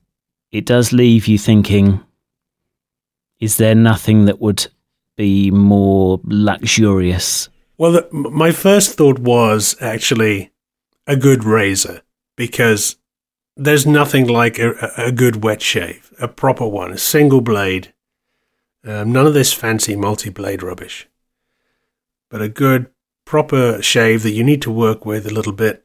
it 0.53 0.67
does 0.67 0.93
leave 0.93 1.27
you 1.29 1.39
thinking: 1.39 2.01
Is 3.41 3.57
there 3.57 3.75
nothing 3.75 4.27
that 4.27 4.41
would 4.41 4.69
be 5.17 5.51
more 5.51 6.21
luxurious? 6.25 7.49
Well, 7.79 7.93
the, 7.93 8.09
my 8.13 8.53
first 8.53 8.97
thought 8.97 9.19
was 9.19 9.77
actually 9.81 10.53
a 11.07 11.17
good 11.17 11.45
razor 11.45 12.03
because 12.37 12.97
there's 13.57 13.87
nothing 13.87 14.27
like 14.27 14.59
a, 14.59 14.93
a 14.97 15.13
good 15.13 15.43
wet 15.43 15.61
shave, 15.61 16.13
a 16.21 16.29
proper 16.29 16.67
one, 16.67 16.93
a 16.93 16.99
single 16.99 17.41
blade. 17.41 17.93
Um, 18.85 19.13
none 19.13 19.27
of 19.27 19.35
this 19.35 19.53
fancy 19.53 19.95
multi 19.95 20.31
blade 20.31 20.63
rubbish, 20.63 21.09
but 22.31 22.41
a 22.41 22.49
good 22.49 22.91
proper 23.27 23.83
shave 23.83 24.23
that 24.23 24.31
you 24.31 24.43
need 24.43 24.63
to 24.63 24.71
work 24.71 25.05
with 25.05 25.27
a 25.27 25.35
little 25.35 25.53
bit. 25.53 25.85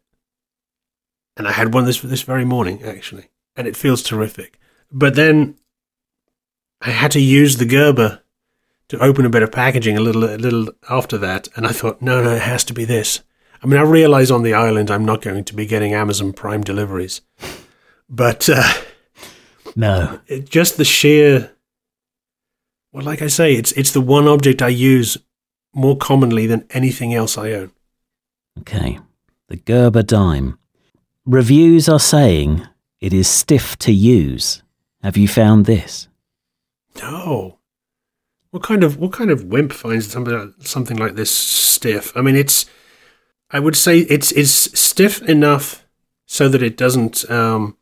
And 1.35 1.47
I 1.47 1.51
had 1.51 1.73
one 1.73 1.85
this 1.85 2.01
this 2.01 2.21
very 2.21 2.45
morning 2.45 2.83
actually, 2.83 3.29
and 3.55 3.67
it 3.67 3.75
feels 3.75 4.01
terrific. 4.01 4.57
But 4.91 5.15
then 5.15 5.55
I 6.79 6.91
had 6.91 7.11
to 7.11 7.19
use 7.19 7.57
the 7.57 7.65
Gerber 7.65 8.21
to 8.89 8.99
open 8.99 9.25
a 9.25 9.29
bit 9.29 9.43
of 9.43 9.51
packaging 9.51 9.97
a 9.97 10.01
little 10.01 10.23
a 10.23 10.37
little 10.37 10.69
after 10.89 11.17
that, 11.19 11.47
and 11.55 11.65
I 11.65 11.71
thought, 11.71 12.01
no, 12.01 12.23
no, 12.23 12.31
it 12.35 12.41
has 12.43 12.63
to 12.65 12.73
be 12.73 12.85
this. 12.85 13.21
I 13.63 13.67
mean, 13.67 13.79
I 13.79 13.83
realize 13.83 14.29
on 14.31 14.43
the 14.43 14.53
island 14.53 14.91
I'm 14.91 15.05
not 15.05 15.21
going 15.21 15.43
to 15.45 15.53
be 15.55 15.65
getting 15.65 15.93
Amazon 15.93 16.33
Prime 16.33 16.61
deliveries, 16.63 17.21
but 18.09 18.47
uh, 18.49 18.63
No. 19.75 20.19
it, 20.27 20.47
just 20.49 20.77
the 20.77 20.85
sheer. 20.85 21.51
Well, 22.91 23.03
like 23.05 23.21
I 23.21 23.27
say, 23.27 23.53
it's 23.55 23.71
it's 23.73 23.91
the 23.91 24.01
one 24.01 24.27
object 24.27 24.61
I 24.61 24.67
use 24.69 25.17
more 25.73 25.97
commonly 25.97 26.47
than 26.47 26.65
anything 26.69 27.13
else 27.13 27.37
I 27.37 27.51
own. 27.51 27.71
Okay. 28.59 28.99
The 29.49 29.57
Gerber 29.57 30.03
dime. 30.03 30.57
Reviews 31.25 31.89
are 31.89 31.99
saying 31.99 32.65
it 33.01 33.13
is 33.13 33.27
stiff 33.27 33.77
to 33.79 33.91
use. 33.91 34.63
Have 35.03 35.17
you 35.17 35.27
found 35.27 35.65
this? 35.65 36.07
No. 37.01 37.54
What 38.55 38.63
kind 38.63 38.85
of 38.85 38.97
what 38.97 39.11
kind 39.11 39.31
of 39.31 39.43
wimp 39.43 39.73
finds 39.73 40.09
something 40.09 40.53
something 40.61 40.95
like 40.95 41.15
this 41.15 41.29
stiff? 41.29 42.15
I 42.15 42.21
mean, 42.21 42.37
it's. 42.37 42.65
I 43.51 43.59
would 43.59 43.75
say 43.75 43.99
it's 43.99 44.31
it's 44.31 44.79
stiff 44.79 45.21
enough 45.23 45.85
so 46.25 46.47
that 46.47 46.63
it 46.63 46.77
doesn't 46.77 47.29
um, 47.29 47.75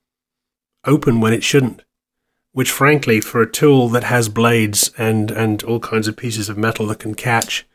open 0.84 1.22
when 1.22 1.32
it 1.32 1.44
shouldn't. 1.44 1.84
Which, 2.54 2.72
frankly, 2.72 3.22
for 3.22 3.40
a 3.40 3.52
tool 3.52 3.88
that 3.90 4.06
has 4.06 4.30
blades 4.30 4.90
and 4.98 5.30
and 5.30 5.62
all 5.62 5.80
kinds 5.80 6.08
of 6.08 6.18
pieces 6.18 6.50
of 6.50 6.58
metal 6.58 6.88
that 6.88 6.98
can 6.98 7.14
catch, 7.14 7.68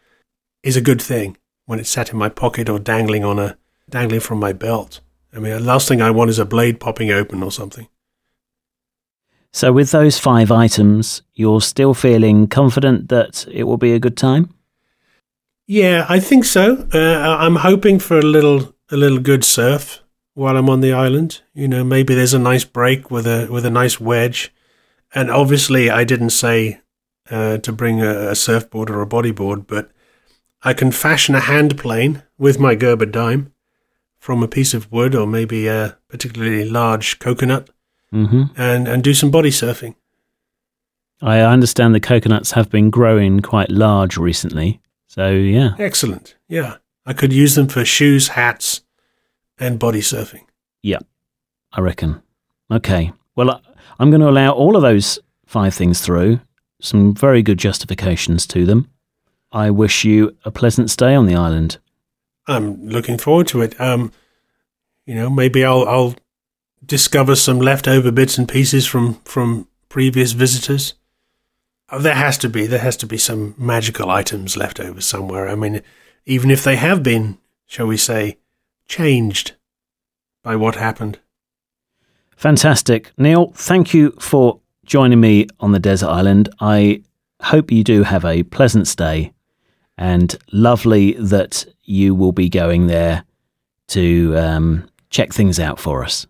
is 0.65 0.77
a 0.77 0.81
good 0.81 1.01
thing 1.01 1.37
when 1.67 1.79
it's 1.79 1.91
sat 1.91 2.11
in 2.11 2.19
my 2.19 2.29
pocket 2.29 2.69
or 2.69 2.81
dangling 2.81 3.25
on 3.25 3.39
a 3.39 3.59
dangling 3.89 4.19
from 4.19 4.41
my 4.41 4.53
belt. 4.53 4.99
I 5.33 5.39
mean, 5.39 5.53
the 5.53 5.61
last 5.61 5.87
thing 5.87 6.03
I 6.03 6.11
want 6.11 6.31
is 6.31 6.41
a 6.41 6.45
blade 6.45 6.81
popping 6.81 7.13
open 7.13 7.45
or 7.45 7.53
something. 7.53 7.87
So, 9.53 9.73
with 9.73 9.91
those 9.91 10.19
five 10.19 10.53
items, 10.53 11.23
you're 11.35 11.61
still 11.61 11.95
feeling 11.95 12.49
confident 12.49 13.09
that 13.09 13.47
it 13.51 13.65
will 13.65 13.79
be 13.79 13.93
a 13.93 13.99
good 13.99 14.17
time? 14.17 14.55
Yeah, 15.67 16.07
I 16.09 16.21
think 16.21 16.45
so. 16.45 16.87
Uh, 16.93 17.37
I'm 17.39 17.57
hoping 17.57 17.99
for 17.99 18.19
a 18.19 18.23
little 18.23 18.75
a 18.91 18.97
little 18.97 19.19
good 19.19 19.45
surf 19.45 20.03
while 20.35 20.57
I'm 20.57 20.71
on 20.71 20.81
the 20.81 20.93
island. 20.93 21.43
You 21.55 21.69
know, 21.69 21.85
maybe 21.85 22.15
there's 22.15 22.35
a 22.35 22.39
nice 22.39 22.65
break 22.65 23.11
with 23.11 23.27
a 23.27 23.49
with 23.51 23.67
a 23.67 23.71
nice 23.71 24.01
wedge. 24.01 24.53
And 25.15 25.31
obviously, 25.31 25.91
I 25.91 26.05
didn't 26.05 26.31
say 26.31 26.81
uh, 27.31 27.59
to 27.59 27.73
bring 27.73 28.03
a, 28.03 28.31
a 28.31 28.35
surfboard 28.35 28.91
or 28.91 29.03
a 29.03 29.07
bodyboard, 29.07 29.67
but 29.67 29.91
I 30.63 30.75
can 30.75 30.91
fashion 30.91 31.35
a 31.35 31.41
hand 31.41 31.79
plane 31.79 32.23
with 32.37 32.59
my 32.59 32.75
Gerber 32.75 33.07
dime 33.07 33.53
from 34.19 34.43
a 34.43 34.49
piece 34.49 34.75
of 34.75 34.91
wood 34.91 35.15
or 35.15 35.27
maybe 35.27 35.69
a 35.69 35.99
particularly 36.09 36.69
large 36.69 37.19
coconut 37.19 37.71
hmm 38.11 38.45
and, 38.57 38.89
and 38.89 39.05
do 39.05 39.15
some 39.15 39.31
body 39.31 39.51
surfing. 39.51 39.95
I 41.21 41.41
understand 41.41 41.95
the 41.95 42.01
coconuts 42.01 42.53
have 42.53 42.71
been 42.71 42.91
growing 42.91 43.41
quite 43.41 43.71
large 43.71 44.17
recently. 44.17 44.81
So, 45.09 45.31
yeah. 45.31 45.75
Excellent. 45.79 46.37
Yeah. 46.49 46.77
I 47.05 47.13
could 47.13 47.33
use 47.33 47.55
them 47.55 47.69
for 47.69 47.85
shoes, 47.85 48.29
hats, 48.29 48.83
and 49.59 49.79
body 49.79 50.01
surfing. 50.01 50.45
Yeah, 50.83 50.99
I 51.73 51.81
reckon. 51.81 52.23
Okay. 52.71 53.13
Well, 53.35 53.61
I'm 53.99 54.11
going 54.11 54.21
to 54.21 54.29
allow 54.29 54.53
all 54.53 54.77
of 54.77 54.83
those 54.83 55.19
five 55.47 55.75
things 55.75 56.01
through. 56.01 56.41
Some 56.81 57.15
very 57.15 57.43
good 57.43 57.59
justifications 57.59 58.47
to 58.49 58.65
them. 58.65 58.91
I 59.51 59.71
wish 59.71 60.05
you 60.05 60.37
a 60.45 60.51
pleasant 60.51 60.91
stay 60.91 61.15
on 61.15 61.27
the 61.27 61.35
island. 61.35 61.79
I'm 62.47 62.87
looking 62.87 63.19
forward 63.19 63.49
to 63.49 63.63
it. 63.63 63.79
Um, 63.81 64.13
you 65.07 65.15
know, 65.15 65.31
maybe 65.31 65.65
I'll 65.65 65.89
I'll 65.89 66.15
discover 66.85 67.37
some 67.37 67.59
leftover 67.61 68.11
bits 68.13 68.39
and 68.39 68.49
pieces 68.49 68.87
from 68.87 69.15
from 69.25 69.69
previous 69.89 70.33
visitors. 70.33 70.95
Uh, 71.89 71.99
There 71.99 72.15
has 72.15 72.39
to 72.39 72.49
be 72.49 72.67
there 72.67 72.81
has 72.81 72.97
to 72.99 73.07
be 73.07 73.19
some 73.19 73.55
magical 73.57 74.11
items 74.11 74.57
left 74.57 74.81
over 74.81 75.01
somewhere. 75.01 75.49
I 75.49 75.55
mean, 75.55 75.83
even 76.27 76.51
if 76.51 76.63
they 76.63 76.77
have 76.77 77.03
been, 77.03 77.39
shall 77.67 77.87
we 77.87 77.97
say, 77.97 78.39
changed 78.87 79.53
by 80.43 80.57
what 80.57 80.77
happened. 80.77 81.19
Fantastic. 82.37 83.13
Neil, 83.17 83.53
thank 83.55 83.93
you 83.93 84.13
for 84.21 84.61
joining 84.87 85.21
me 85.21 85.47
on 85.59 85.73
the 85.73 85.81
desert 85.81 86.09
island. 86.09 86.49
I 86.61 87.03
hope 87.43 87.73
you 87.73 87.83
do 87.85 88.05
have 88.05 88.25
a 88.25 88.45
pleasant 88.45 88.87
stay 88.87 89.33
and 89.97 90.37
lovely 90.53 91.13
that 91.15 91.67
you 91.85 92.15
will 92.15 92.33
be 92.33 92.49
going 92.49 92.87
there 92.87 93.25
to 93.89 94.37
um, 94.37 94.89
check 95.11 95.33
things 95.33 95.59
out 95.59 95.81
for 95.81 96.05
us. 96.05 96.27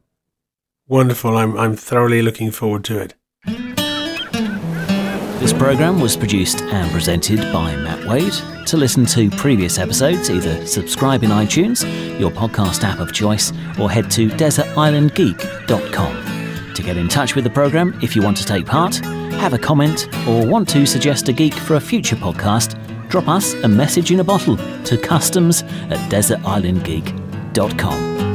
Wonderful. 0.89 1.37
I'm 1.37 1.57
I'm 1.57 1.77
thoroughly 1.77 2.23
looking 2.23 2.51
forward 2.51 2.83
to 2.85 2.99
it. 2.99 3.15
This 5.39 5.53
program 5.53 6.01
was 6.01 6.17
produced 6.17 6.63
and 6.63 6.91
presented 6.91 7.41
by 7.53 7.77
Matt 7.77 8.05
Wade. 8.07 8.33
To 8.67 8.77
listen 8.77 9.07
to 9.07 9.31
previous 9.31 9.79
episodes, 9.79 10.31
either 10.31 10.67
subscribe 10.67 11.23
in 11.23 11.31
iTunes, 11.31 11.85
your 12.19 12.31
podcast 12.31 12.83
app 12.83 12.99
of 12.99 13.13
choice, 13.13 13.53
or 13.79 13.91
head 13.91 14.11
to 14.13 14.29
desertislandgeek.com. 14.29 16.75
To 16.75 16.83
get 16.83 16.97
in 16.97 17.09
touch 17.09 17.35
with 17.35 17.45
the 17.45 17.51
program 17.51 17.99
if 18.03 18.17
you 18.17 18.23
want 18.23 18.37
to 18.39 18.45
take 18.45 18.67
part, 18.67 18.97
have 18.97 19.53
a 19.53 19.59
comment, 19.59 20.09
or 20.27 20.45
want 20.45 20.69
to 20.71 20.87
suggest 20.87 21.29
a 21.29 21.33
geek 21.33 21.55
for 21.55 21.77
a 21.77 21.81
future 21.81 22.17
podcast, 22.17 22.77
drop 23.09 23.29
us 23.29 23.55
a 23.55 23.69
message 23.69 24.11
in 24.11 24.21
a 24.21 24.25
bottle 24.25 24.57
to 24.85 24.99
customs 24.99 25.63
at 25.63 25.99
desertislandgeek.com. 26.11 28.28